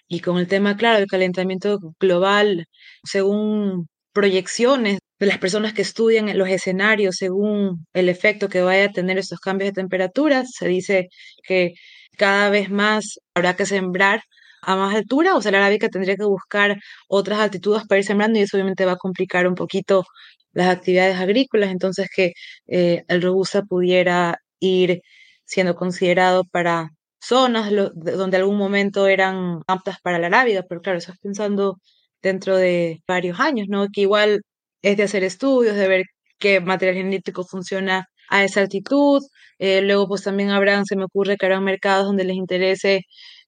Y 0.07 0.19
con 0.21 0.37
el 0.37 0.47
tema, 0.47 0.77
claro, 0.77 0.99
del 0.99 1.07
calentamiento 1.07 1.79
global, 1.99 2.67
según 3.03 3.87
proyecciones 4.13 4.99
de 5.19 5.25
las 5.25 5.37
personas 5.39 5.73
que 5.73 5.81
estudian 5.81 6.37
los 6.37 6.49
escenarios, 6.49 7.15
según 7.17 7.85
el 7.93 8.09
efecto 8.09 8.49
que 8.49 8.61
vaya 8.61 8.85
a 8.85 8.91
tener 8.91 9.17
estos 9.17 9.39
cambios 9.39 9.69
de 9.69 9.81
temperatura, 9.81 10.43
se 10.45 10.67
dice 10.67 11.09
que 11.43 11.73
cada 12.17 12.49
vez 12.49 12.69
más 12.69 13.19
habrá 13.33 13.55
que 13.55 13.65
sembrar 13.65 14.21
a 14.61 14.75
más 14.75 14.95
altura, 14.95 15.35
o 15.35 15.41
sea, 15.41 15.51
la 15.51 15.59
arábica 15.59 15.89
tendría 15.89 16.15
que 16.15 16.25
buscar 16.25 16.77
otras 17.07 17.39
altitudes 17.39 17.83
para 17.87 17.99
ir 17.99 18.05
sembrando 18.05 18.39
y 18.39 18.43
eso 18.43 18.57
obviamente 18.57 18.85
va 18.85 18.93
a 18.93 18.97
complicar 18.97 19.47
un 19.47 19.55
poquito 19.55 20.05
las 20.53 20.67
actividades 20.69 21.17
agrícolas, 21.17 21.71
entonces 21.71 22.09
que 22.15 22.33
eh, 22.67 23.03
el 23.07 23.21
robusta 23.21 23.63
pudiera 23.63 24.39
ir 24.59 25.01
siendo 25.45 25.75
considerado 25.75 26.43
para 26.45 26.89
zonas 27.19 27.71
donde 27.95 28.37
algún 28.37 28.57
momento 28.57 29.07
eran 29.07 29.61
aptas 29.67 29.97
para 30.01 30.19
la 30.19 30.27
arábiga, 30.27 30.63
pero 30.67 30.81
claro, 30.81 30.97
estás 30.99 31.17
pensando 31.19 31.77
dentro 32.21 32.57
de 32.57 33.01
varios 33.07 33.39
años, 33.39 33.67
¿no? 33.69 33.87
Que 33.93 34.01
igual 34.01 34.41
es 34.81 34.97
de 34.97 35.03
hacer 35.03 35.23
estudios, 35.23 35.75
de 35.75 35.87
ver 35.87 36.03
qué 36.39 36.59
material 36.61 36.97
genético 36.97 37.43
funciona 37.45 38.07
a 38.29 38.43
esa 38.43 38.61
altitud. 38.61 39.21
Eh, 39.59 39.81
luego, 39.81 40.07
pues 40.07 40.23
también 40.23 40.49
habrán, 40.51 40.85
se 40.85 40.95
me 40.97 41.05
ocurre 41.05 41.37
que 41.37 41.45
habrán 41.45 41.63
mercados 41.63 42.05
donde 42.05 42.25
les 42.25 42.35
interese 42.35 43.03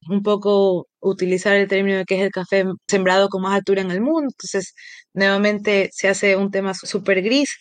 un 0.10 0.24
poco 0.24 0.88
utilizar 1.00 1.56
el 1.56 1.68
término 1.68 1.98
de 1.98 2.06
que 2.06 2.15
es 2.15 2.22
el 2.22 2.32
café 2.32 2.65
sembrado 2.88 3.30
con 3.30 3.41
más 3.41 3.56
altura 3.56 3.82
en 3.82 3.91
el 3.91 4.02
mundo. 4.02 4.30
Entonces, 4.32 4.74
nuevamente 5.13 5.89
se 5.94 6.08
hace 6.10 6.36
un 6.36 6.52
tema 6.52 6.74
súper 6.74 7.22
gris, 7.22 7.58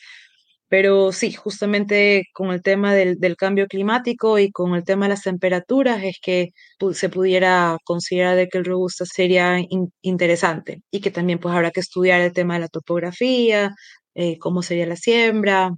pero 0.68 1.12
sí, 1.12 1.32
justamente 1.32 2.24
con 2.32 2.50
el 2.52 2.62
tema 2.62 2.94
del, 2.94 3.36
cambio 3.36 3.66
climático 3.68 4.38
y 4.38 4.50
con 4.50 4.74
el 4.74 4.84
tema 4.84 5.06
de 5.06 5.10
las 5.10 5.22
temperaturas 5.22 6.02
es 6.02 6.18
que 6.20 6.50
se 6.92 7.08
pudiera 7.10 7.78
considerar 7.84 8.36
de 8.36 8.48
que 8.48 8.58
el 8.58 8.64
robusta 8.64 9.04
sería 9.06 9.58
interesante 10.02 10.82
y 10.90 11.00
que 11.00 11.10
también 11.10 11.38
pues 11.38 11.54
habrá 11.54 11.70
que 11.70 11.80
estudiar 11.80 12.20
el 12.22 12.32
tema 12.32 12.54
de 12.54 12.60
la 12.60 12.68
topografía, 12.68 13.72
eh, 14.14 14.38
cómo 14.38 14.62
sería 14.62 14.86
la 14.86 14.96
siembra, 14.96 15.70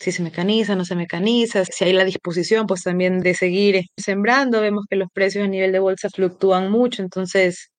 si 0.00 0.12
se 0.12 0.22
mecaniza, 0.22 0.74
no 0.74 0.86
se 0.86 0.96
mecaniza, 0.96 1.64
si 1.66 1.84
hay 1.84 1.92
la 1.92 2.04
disposición 2.04 2.66
pues 2.66 2.82
también 2.82 3.20
de 3.20 3.34
seguir 3.34 3.82
sembrando. 3.98 4.62
Vemos 4.62 4.86
que 4.88 4.96
los 4.96 5.08
precios 5.12 5.44
a 5.44 5.48
nivel 5.48 5.72
de 5.72 5.78
bolsa 5.78 6.08
fluctúan 6.08 6.70
mucho, 6.70 7.02
entonces 7.02 7.70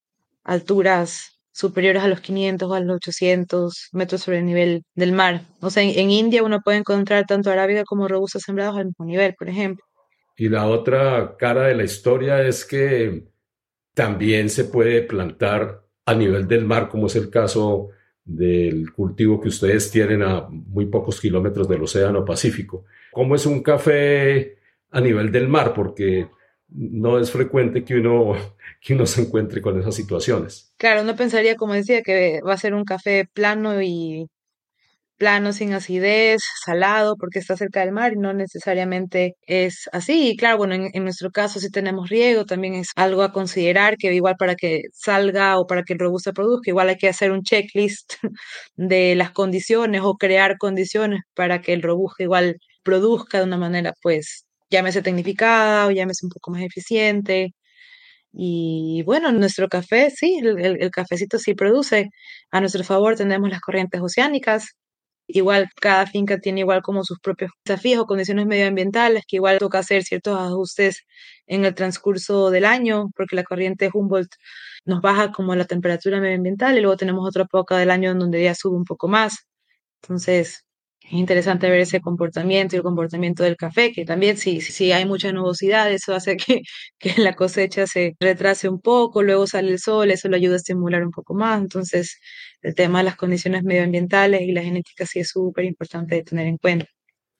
alturas 0.43 1.39
superiores 1.51 2.03
a 2.03 2.07
los 2.07 2.21
500 2.21 2.69
o 2.69 2.73
a 2.75 2.79
los 2.79 2.97
800 2.97 3.89
metros 3.93 4.21
sobre 4.21 4.37
el 4.37 4.45
nivel 4.45 4.83
del 4.93 5.13
mar. 5.13 5.41
O 5.61 5.71
sea, 5.71 5.81
en, 5.81 6.11
India 6.11 6.43
uno 6.43 6.61
puede 6.63 6.77
encontrar 6.77 7.25
tanto 7.25 7.49
arábiga 7.49 7.83
como 7.85 8.07
robusta 8.07 8.39
sembrados 8.39 8.77
al 8.77 8.85
mismo 8.85 9.05
nivel, 9.05 9.33
por 9.37 9.49
ejemplo. 9.49 9.83
Y 10.37 10.47
la 10.47 10.67
otra 10.67 11.35
cara 11.37 11.63
de 11.63 11.75
la 11.75 11.83
historia 11.83 12.41
es 12.43 12.65
que 12.65 13.25
también 13.95 14.49
se 14.49 14.65
puede 14.65 15.01
plantar 15.01 15.83
a 16.05 16.13
nivel 16.13 16.47
del 16.47 16.65
mar, 16.65 16.87
como 16.87 17.07
es 17.07 17.15
el 17.15 17.31
caso 17.31 17.89
del 18.23 18.91
cultivo 18.93 19.41
que 19.41 19.49
ustedes 19.49 19.91
tienen 19.91 20.21
a 20.21 20.47
muy 20.49 20.85
pocos 20.85 21.19
kilómetros 21.19 21.67
del 21.67 21.83
Océano 21.83 22.23
Pacífico. 22.23 22.85
¿Cómo 23.11 23.35
es 23.35 23.45
un 23.45 23.61
café 23.61 24.57
a 24.91 25.01
nivel 25.01 25.31
del 25.31 25.47
mar? 25.47 25.73
Porque 25.73 26.29
no 26.69 27.19
es 27.19 27.31
frecuente 27.31 27.83
que 27.83 27.95
uno, 27.95 28.33
que 28.81 28.93
uno 28.93 29.05
se 29.05 29.21
encuentre 29.21 29.61
con 29.61 29.79
esas 29.79 29.95
situaciones. 29.95 30.73
Claro, 30.77 31.03
no 31.03 31.15
pensaría, 31.15 31.55
como 31.55 31.73
decía, 31.73 32.01
que 32.01 32.41
va 32.41 32.53
a 32.53 32.57
ser 32.57 32.73
un 32.73 32.85
café 32.85 33.27
plano 33.33 33.81
y 33.81 34.29
plano, 35.21 35.53
sin 35.53 35.71
acidez, 35.73 36.41
salado, 36.65 37.15
porque 37.15 37.37
está 37.37 37.55
cerca 37.55 37.81
del 37.81 37.91
mar 37.91 38.13
y 38.13 38.17
no 38.17 38.33
necesariamente 38.33 39.35
es 39.45 39.87
así. 39.91 40.31
Y 40.31 40.35
claro, 40.35 40.57
bueno, 40.57 40.73
en, 40.75 41.03
nuestro 41.03 41.29
caso 41.29 41.59
si 41.59 41.69
tenemos 41.69 42.09
riego, 42.09 42.45
también 42.45 42.73
es 42.73 42.89
algo 42.95 43.21
a 43.21 43.31
considerar 43.31 43.97
que 43.97 44.11
igual 44.15 44.35
para 44.39 44.55
que 44.55 44.81
salga 44.93 45.59
o 45.59 45.67
para 45.67 45.83
que 45.83 45.93
el 45.93 45.99
robusta 45.99 46.33
produzca, 46.33 46.71
igual 46.71 46.89
hay 46.89 46.97
que 46.97 47.07
hacer 47.07 47.31
un 47.31 47.43
checklist 47.43 48.13
de 48.75 49.13
las 49.15 49.31
condiciones 49.31 50.01
o 50.03 50.15
crear 50.15 50.57
condiciones 50.57 51.21
para 51.35 51.61
que 51.61 51.73
el 51.73 51.83
robusta 51.83 52.23
igual 52.23 52.57
produzca 52.83 53.37
de 53.39 53.43
una 53.45 53.57
manera, 53.57 53.93
pues, 54.01 54.45
llámese 54.71 55.03
tecnificada 55.03 55.87
o 55.87 55.91
llámese 55.91 56.25
un 56.25 56.31
poco 56.31 56.51
más 56.51 56.63
eficiente. 56.63 57.53
Y 58.33 59.03
bueno, 59.05 59.31
nuestro 59.33 59.67
café, 59.69 60.09
sí, 60.11 60.39
el, 60.41 60.59
el, 60.81 60.91
cafecito 60.91 61.37
sí 61.39 61.53
produce. 61.53 62.09
A 62.51 62.59
nuestro 62.61 62.83
favor 62.83 63.15
tenemos 63.15 63.49
las 63.49 63.61
corrientes 63.61 64.01
oceánicas, 64.01 64.75
Igual 65.27 65.69
cada 65.79 66.07
finca 66.07 66.39
tiene 66.39 66.61
igual 66.61 66.81
como 66.81 67.03
sus 67.03 67.19
propios 67.19 67.51
desafíos 67.65 68.01
o 68.01 68.05
condiciones 68.05 68.47
medioambientales, 68.47 69.23
que 69.27 69.37
igual 69.37 69.59
toca 69.59 69.79
hacer 69.79 70.03
ciertos 70.03 70.37
ajustes 70.39 71.05
en 71.47 71.65
el 71.65 71.75
transcurso 71.75 72.49
del 72.51 72.65
año, 72.65 73.09
porque 73.15 73.35
la 73.35 73.43
corriente 73.43 73.89
Humboldt 73.93 74.33
nos 74.85 75.01
baja 75.01 75.31
como 75.31 75.55
la 75.55 75.65
temperatura 75.65 76.19
medioambiental 76.19 76.77
y 76.77 76.81
luego 76.81 76.97
tenemos 76.97 77.27
otra 77.27 77.43
época 77.43 77.77
del 77.77 77.91
año 77.91 78.11
en 78.11 78.19
donde 78.19 78.43
ya 78.43 78.55
sube 78.55 78.75
un 78.77 78.85
poco 78.85 79.07
más. 79.07 79.47
Entonces, 80.01 80.65
es 81.01 81.13
interesante 81.13 81.69
ver 81.69 81.81
ese 81.81 81.99
comportamiento 82.01 82.75
y 82.75 82.77
el 82.77 82.83
comportamiento 82.83 83.43
del 83.43 83.57
café, 83.57 83.91
que 83.91 84.05
también 84.05 84.37
si, 84.37 84.61
si 84.61 84.91
hay 84.91 85.05
mucha 85.05 85.31
nubosidad, 85.31 85.91
eso 85.91 86.13
hace 86.15 86.37
que, 86.37 86.61
que, 86.99 87.21
la 87.21 87.35
cosecha 87.35 87.87
se 87.87 88.15
retrase 88.19 88.69
un 88.69 88.79
poco, 88.81 89.23
luego 89.23 89.47
sale 89.47 89.71
el 89.71 89.79
sol, 89.79 90.11
eso 90.11 90.29
lo 90.29 90.35
ayuda 90.37 90.53
a 90.55 90.57
estimular 90.57 91.03
un 91.03 91.11
poco 91.11 91.33
más. 91.35 91.59
Entonces, 91.61 92.19
el 92.61 92.75
tema 92.75 92.99
de 92.99 93.05
las 93.05 93.15
condiciones 93.15 93.63
medioambientales 93.63 94.41
y 94.41 94.51
la 94.51 94.61
genética 94.61 95.05
sí 95.05 95.19
es 95.19 95.29
súper 95.29 95.65
importante 95.65 96.15
de 96.15 96.23
tener 96.23 96.47
en 96.47 96.57
cuenta. 96.57 96.85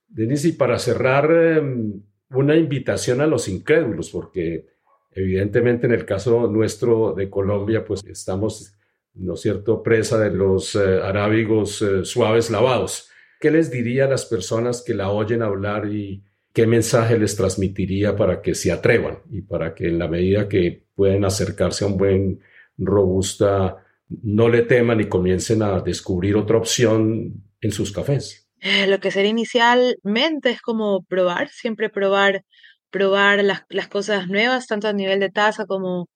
Denise, 0.07 0.49
y 0.49 0.51
para 0.53 0.77
cerrar, 0.79 1.31
em, 1.31 2.01
una 2.31 2.55
invitación 2.55 3.21
a 3.21 3.27
los 3.27 3.47
incrédulos, 3.47 4.09
porque 4.09 4.65
evidentemente 5.11 5.87
en 5.87 5.93
el 5.93 6.05
caso 6.05 6.47
nuestro 6.47 7.13
de 7.13 7.29
Colombia, 7.29 7.83
pues 7.85 8.03
estamos, 8.05 8.73
¿no 9.13 9.33
es 9.33 9.41
cierto?, 9.41 9.83
presa 9.83 10.17
de 10.17 10.31
los 10.31 10.75
eh, 10.75 10.79
arábigos 10.79 11.81
eh, 11.81 12.05
suaves 12.05 12.49
lavados 12.49 13.11
¿Qué 13.41 13.49
les 13.49 13.71
diría 13.71 14.05
a 14.05 14.07
las 14.07 14.25
personas 14.25 14.83
que 14.83 14.93
la 14.93 15.09
oyen 15.09 15.41
hablar 15.41 15.87
y 15.87 16.23
qué 16.53 16.67
mensaje 16.67 17.17
les 17.17 17.35
transmitiría 17.35 18.15
para 18.15 18.39
que 18.39 18.53
se 18.53 18.71
atrevan 18.71 19.17
y 19.31 19.41
para 19.41 19.73
que 19.73 19.87
en 19.87 19.97
la 19.97 20.07
medida 20.07 20.47
que 20.47 20.85
pueden 20.93 21.25
acercarse 21.25 21.83
a 21.83 21.87
un 21.87 21.97
buen 21.97 22.39
robusta 22.77 23.80
no 24.23 24.49
le 24.49 24.63
teman 24.63 25.01
y 25.01 25.09
comiencen 25.09 25.61
a 25.61 25.79
descubrir 25.81 26.35
otra 26.35 26.57
opción 26.57 27.43
en 27.61 27.71
sus 27.71 27.91
cafés? 27.91 28.49
Eh, 28.59 28.87
lo 28.87 28.99
que 28.99 29.11
sería 29.11 29.31
inicialmente 29.31 30.51
es 30.51 30.61
como 30.61 31.03
probar, 31.03 31.49
siempre 31.49 31.89
probar, 31.89 32.43
probar 32.89 33.43
las, 33.43 33.63
las 33.69 33.87
cosas 33.87 34.27
nuevas, 34.27 34.67
tanto 34.67 34.87
a 34.87 34.93
nivel 34.93 35.19
de 35.19 35.29
taza 35.29 35.65
como 35.65 36.07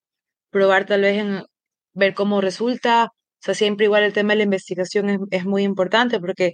probar 0.51 0.85
tal 0.85 1.01
vez 1.01 1.19
en 1.19 1.43
ver 1.93 2.13
cómo 2.13 2.41
resulta. 2.41 3.05
O 3.05 3.45
sea, 3.45 3.53
siempre 3.53 3.85
igual 3.85 4.03
el 4.03 4.13
tema 4.13 4.33
de 4.33 4.37
la 4.37 4.43
investigación 4.43 5.09
es, 5.09 5.19
es 5.31 5.45
muy 5.45 5.63
importante 5.63 6.19
porque 6.19 6.53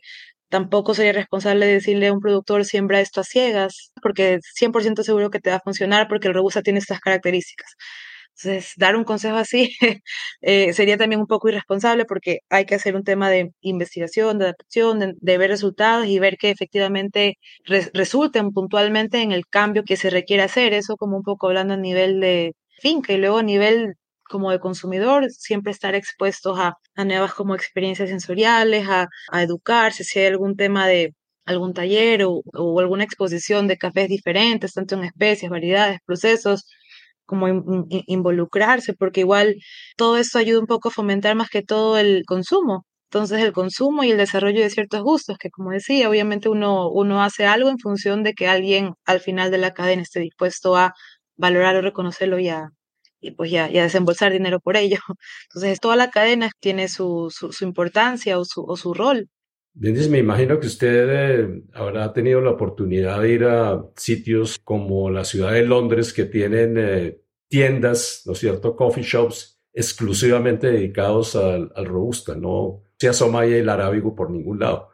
Tampoco 0.52 0.94
sería 0.94 1.14
responsable 1.14 1.66
decirle 1.66 2.08
a 2.08 2.14
un 2.14 2.20
productor 2.20 2.66
siembra 2.66 3.00
esto 3.00 3.22
a 3.22 3.24
ciegas, 3.24 3.94
porque 4.02 4.40
100% 4.54 5.02
seguro 5.04 5.30
que 5.30 5.40
te 5.40 5.50
va 5.50 5.56
a 5.56 5.62
funcionar 5.62 6.10
porque 6.10 6.28
el 6.28 6.34
robusta 6.34 6.62
tiene 6.62 6.80
estas 6.80 7.00
características. 7.00 7.72
Entonces, 8.36 8.74
dar 8.78 8.96
un 8.96 9.04
consejo 9.04 9.38
así 9.38 9.76
eh, 10.42 10.74
sería 10.74 10.98
también 10.98 11.22
un 11.22 11.28
poco 11.28 11.50
irresponsable 11.50 12.06
porque 12.06 12.40
hay 12.50 12.66
que 12.66 12.76
hacer 12.76 12.96
un 12.96 13.04
tema 13.04 13.30
de 13.30 13.52
investigación, 13.62 14.40
de 14.40 14.46
adaptación, 14.46 15.00
de, 15.20 15.38
ver 15.38 15.50
resultados 15.50 16.08
y 16.08 16.20
ver 16.20 16.38
que 16.38 16.50
efectivamente 16.50 17.38
resulten 17.94 18.52
puntualmente 18.52 19.22
en 19.22 19.32
el 19.32 19.46
cambio 19.48 19.84
que 19.84 19.98
se 19.98 20.10
requiere 20.10 20.44
hacer. 20.44 20.74
Eso 20.74 20.98
como 20.98 21.18
un 21.18 21.24
poco 21.24 21.48
hablando 21.48 21.76
a 21.76 21.78
nivel 21.78 22.20
de 22.20 22.56
finca 22.80 23.14
y 23.14 23.18
luego 23.18 23.38
a 23.40 23.44
nivel 23.44 23.96
como 24.32 24.52
de 24.52 24.60
consumidor, 24.60 25.30
siempre 25.32 25.72
estar 25.72 25.94
expuestos 25.96 26.58
a, 26.60 26.78
nuevas 27.06 27.34
como 27.34 27.54
experiencias 27.56 28.10
sensoriales, 28.10 28.88
a, 28.90 29.08
educarse, 29.44 30.04
si 30.04 30.20
hay 30.20 30.28
algún 30.28 30.56
tema 30.56 30.88
de 30.88 31.14
algún 31.46 31.74
taller 31.74 32.24
o, 32.26 32.44
alguna 32.80 33.04
exposición 33.04 33.68
de 33.68 33.78
cafés 33.78 34.08
diferentes, 34.10 34.74
tanto 34.74 34.96
en 34.96 35.04
especies, 35.06 35.52
variedades, 35.52 36.00
procesos, 36.06 36.66
como 37.26 37.48
involucrarse, 38.08 38.94
porque 38.94 39.22
igual 39.22 39.56
todo 39.98 40.18
esto 40.18 40.38
ayuda 40.40 40.60
un 40.60 40.68
poco 40.68 40.90
a 40.90 40.92
fomentar 40.92 41.36
más 41.36 41.50
que 41.50 41.62
todo 41.64 41.98
el 41.98 42.24
consumo. 42.26 42.86
Entonces 43.10 43.42
el 43.42 43.52
consumo 43.54 44.04
y 44.04 44.12
el 44.12 44.18
desarrollo 44.18 44.62
de 44.62 44.70
ciertos 44.70 45.02
gustos, 45.04 45.38
que 45.38 45.50
como 45.50 45.72
decía, 45.72 46.10
obviamente 46.10 46.50
uno, 46.50 46.90
uno 46.90 47.22
hace 47.24 47.46
algo 47.46 47.70
en 47.70 47.78
función 47.80 48.24
de 48.24 48.34
que 48.34 48.48
alguien 48.48 48.94
al 49.06 49.20
final 49.20 49.52
de 49.52 49.58
la 49.58 49.74
cadena 49.74 50.02
esté 50.04 50.22
dispuesto 50.22 50.78
a 50.78 50.94
valorarlo, 51.38 51.82
reconocerlo 51.82 52.40
y 52.40 52.50
a, 52.50 52.70
y 53.22 53.32
pues 53.32 53.52
ya, 53.52 53.68
desembolsar 53.70 54.32
dinero 54.32 54.60
por 54.60 54.78
ello. 54.78 54.98
Entonces, 55.50 55.80
toda 55.80 55.96
la 55.96 56.10
cadena 56.12 56.52
tiene 56.60 56.88
su, 56.90 57.30
su, 57.32 57.64
importancia 57.66 58.40
o 58.40 58.46
su, 58.46 58.64
o 58.64 58.78
su 58.78 58.94
rol. 58.94 59.30
Me 59.74 60.20
imagino 60.20 60.60
que 60.60 60.68
usted 60.68 61.10
eh, 61.10 61.64
habrá 61.74 62.12
tenido 62.12 62.42
la 62.42 62.52
oportunidad 62.52 63.22
de 63.22 63.32
ir 63.32 63.46
a 63.46 63.84
sitios 63.96 64.60
como 64.64 65.10
la 65.10 65.24
ciudad 65.24 65.54
de 65.54 65.66
Londres 65.66 66.14
que 66.14 66.26
tienen 66.26 66.78
eh, 66.78 67.22
tiendas, 67.48 68.24
¿no 68.26 68.34
es 68.34 68.40
cierto?, 68.40 68.76
coffee 68.76 69.04
shops 69.04 69.62
exclusivamente 69.74 70.72
dedicados 70.72 71.36
al, 71.36 71.72
al 71.76 71.86
robusta, 71.86 72.36
no 72.36 72.84
se 73.00 73.08
asoma 73.10 73.42
ahí 73.42 73.54
el 73.54 73.70
arábigo 73.70 74.14
por 74.14 74.30
ningún 74.30 74.60
lado. 74.60 74.90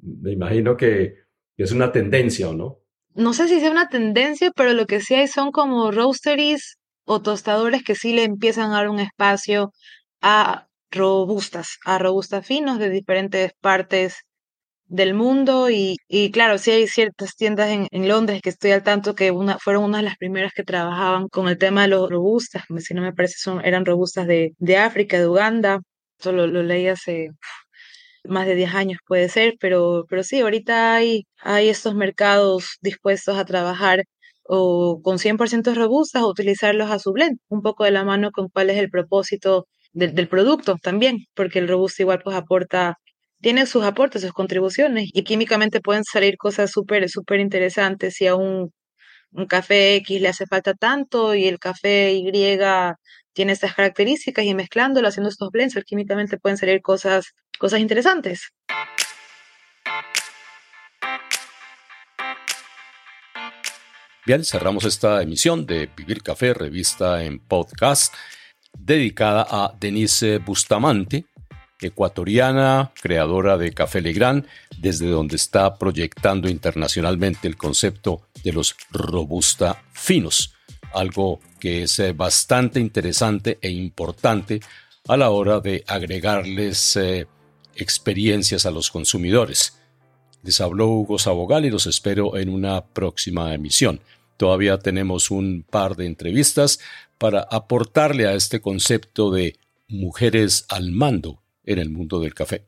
Me 0.00 0.32
imagino 0.32 0.76
que, 0.76 1.16
que 1.56 1.64
es 1.64 1.72
una 1.72 1.92
tendencia, 1.92 2.48
¿o 2.48 2.54
no? 2.54 2.80
No 3.14 3.34
sé 3.34 3.48
si 3.48 3.60
sea 3.60 3.70
una 3.70 3.88
tendencia, 3.88 4.52
pero 4.56 4.72
lo 4.72 4.86
que 4.86 5.00
sí 5.00 5.14
hay 5.14 5.26
son 5.26 5.50
como 5.50 5.90
roasteries 5.90 6.78
o 7.04 7.20
tostadores 7.20 7.82
que 7.82 7.94
sí 7.94 8.14
le 8.14 8.24
empiezan 8.24 8.70
a 8.70 8.76
dar 8.76 8.88
un 8.88 9.00
espacio 9.00 9.72
a 10.22 10.68
robustas, 10.92 11.78
a 11.84 11.98
robustas 11.98 12.46
finos 12.46 12.78
de 12.78 12.90
diferentes 12.90 13.52
partes 13.60 14.24
del 14.86 15.14
mundo 15.14 15.70
y, 15.70 15.96
y 16.08 16.30
claro, 16.32 16.58
sí 16.58 16.70
hay 16.70 16.86
ciertas 16.86 17.36
tiendas 17.36 17.70
en, 17.70 17.88
en, 17.92 18.08
Londres 18.08 18.42
que 18.42 18.50
estoy 18.50 18.72
al 18.72 18.82
tanto 18.82 19.14
que 19.14 19.30
una, 19.30 19.58
fueron 19.58 19.84
una 19.84 19.98
de 19.98 20.04
las 20.04 20.16
primeras 20.18 20.52
que 20.54 20.64
trabajaban 20.64 21.28
con 21.28 21.48
el 21.48 21.58
tema 21.58 21.82
de 21.82 21.88
los 21.88 22.10
robustas, 22.10 22.64
si 22.78 22.94
no 22.94 23.02
me 23.02 23.14
parece 23.14 23.36
son, 23.38 23.64
eran 23.64 23.86
robustas 23.86 24.26
de, 24.26 24.54
de 24.58 24.76
África, 24.76 25.18
de 25.18 25.28
Uganda, 25.28 25.80
esto 26.18 26.32
lo, 26.32 26.46
lo 26.46 26.62
leí 26.62 26.88
hace 26.88 27.30
más 28.24 28.46
de 28.46 28.54
10 28.54 28.74
años 28.74 28.98
puede 29.06 29.28
ser, 29.28 29.54
pero, 29.60 30.04
pero 30.08 30.22
sí, 30.22 30.40
ahorita 30.40 30.94
hay, 30.94 31.26
hay 31.40 31.68
estos 31.68 31.94
mercados 31.94 32.78
dispuestos 32.80 33.36
a 33.38 33.44
trabajar 33.44 34.04
o 34.44 35.00
con 35.02 35.18
100% 35.18 35.74
robustas 35.74 36.22
o 36.22 36.28
utilizarlos 36.28 36.90
a 36.90 36.98
su 36.98 37.12
blend, 37.12 37.38
un 37.48 37.62
poco 37.62 37.84
de 37.84 37.90
la 37.92 38.04
mano 38.04 38.30
con 38.32 38.48
cuál 38.48 38.70
es 38.70 38.78
el 38.78 38.90
propósito 38.90 39.66
del, 39.92 40.14
del 40.14 40.28
producto 40.28 40.76
también, 40.82 41.26
porque 41.34 41.58
el 41.58 41.68
robusto 41.68 42.02
igual 42.02 42.20
pues 42.22 42.36
aporta 42.36 42.98
tiene 43.42 43.66
sus 43.66 43.84
aportes, 43.84 44.22
sus 44.22 44.32
contribuciones 44.32 45.10
y 45.12 45.24
químicamente 45.24 45.80
pueden 45.80 46.04
salir 46.04 46.36
cosas 46.38 46.70
súper, 46.70 47.08
súper 47.10 47.40
interesantes 47.40 48.14
si 48.14 48.26
a 48.28 48.36
un, 48.36 48.72
un, 49.32 49.46
café 49.46 49.96
X 49.96 50.20
le 50.20 50.28
hace 50.28 50.46
falta 50.46 50.74
tanto 50.74 51.34
y 51.34 51.46
el 51.46 51.58
café 51.58 52.12
Y 52.12 52.30
tiene 53.32 53.52
estas 53.52 53.74
características 53.74 54.44
y 54.44 54.54
mezclándolo, 54.54 55.08
haciendo 55.08 55.28
estos 55.30 55.50
blends, 55.50 55.76
químicamente 55.84 56.38
pueden 56.38 56.56
salir 56.56 56.82
cosas, 56.82 57.34
cosas 57.58 57.80
interesantes. 57.80 58.52
Bien, 64.24 64.44
cerramos 64.44 64.84
esta 64.84 65.20
emisión 65.20 65.66
de 65.66 65.88
Vivir 65.96 66.22
Café, 66.22 66.54
revista 66.54 67.24
en 67.24 67.40
podcast, 67.40 68.14
dedicada 68.78 69.46
a 69.48 69.74
Denise 69.78 70.38
Bustamante, 70.38 71.26
ecuatoriana, 71.80 72.92
creadora 73.00 73.58
de 73.58 73.72
Café 73.72 74.00
Legrand, 74.00 74.46
desde 74.78 75.08
donde 75.08 75.36
está 75.36 75.78
proyectando 75.78 76.48
internacionalmente 76.48 77.48
el 77.48 77.56
concepto 77.56 78.22
de 78.44 78.52
los 78.52 78.76
robusta 78.90 79.82
finos, 79.92 80.54
algo 80.94 81.40
que 81.58 81.84
es 81.84 81.98
eh, 81.98 82.12
bastante 82.12 82.80
interesante 82.80 83.58
e 83.60 83.70
importante 83.70 84.60
a 85.08 85.16
la 85.16 85.30
hora 85.30 85.60
de 85.60 85.84
agregarles 85.86 86.96
eh, 86.96 87.26
experiencias 87.74 88.66
a 88.66 88.70
los 88.70 88.90
consumidores. 88.90 89.78
Les 90.42 90.60
habló 90.60 90.88
Hugo 90.88 91.18
Sabogal 91.18 91.64
y 91.64 91.70
los 91.70 91.86
espero 91.86 92.36
en 92.36 92.48
una 92.48 92.84
próxima 92.84 93.54
emisión. 93.54 94.00
Todavía 94.36 94.78
tenemos 94.78 95.30
un 95.30 95.64
par 95.68 95.94
de 95.94 96.06
entrevistas 96.06 96.80
para 97.22 97.42
aportarle 97.42 98.26
a 98.26 98.34
este 98.34 98.60
concepto 98.60 99.30
de 99.30 99.56
mujeres 99.86 100.64
al 100.68 100.90
mando 100.90 101.40
en 101.62 101.78
el 101.78 101.88
mundo 101.88 102.18
del 102.18 102.34
café. 102.34 102.66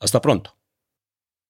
Hasta 0.00 0.20
pronto. 0.20 0.56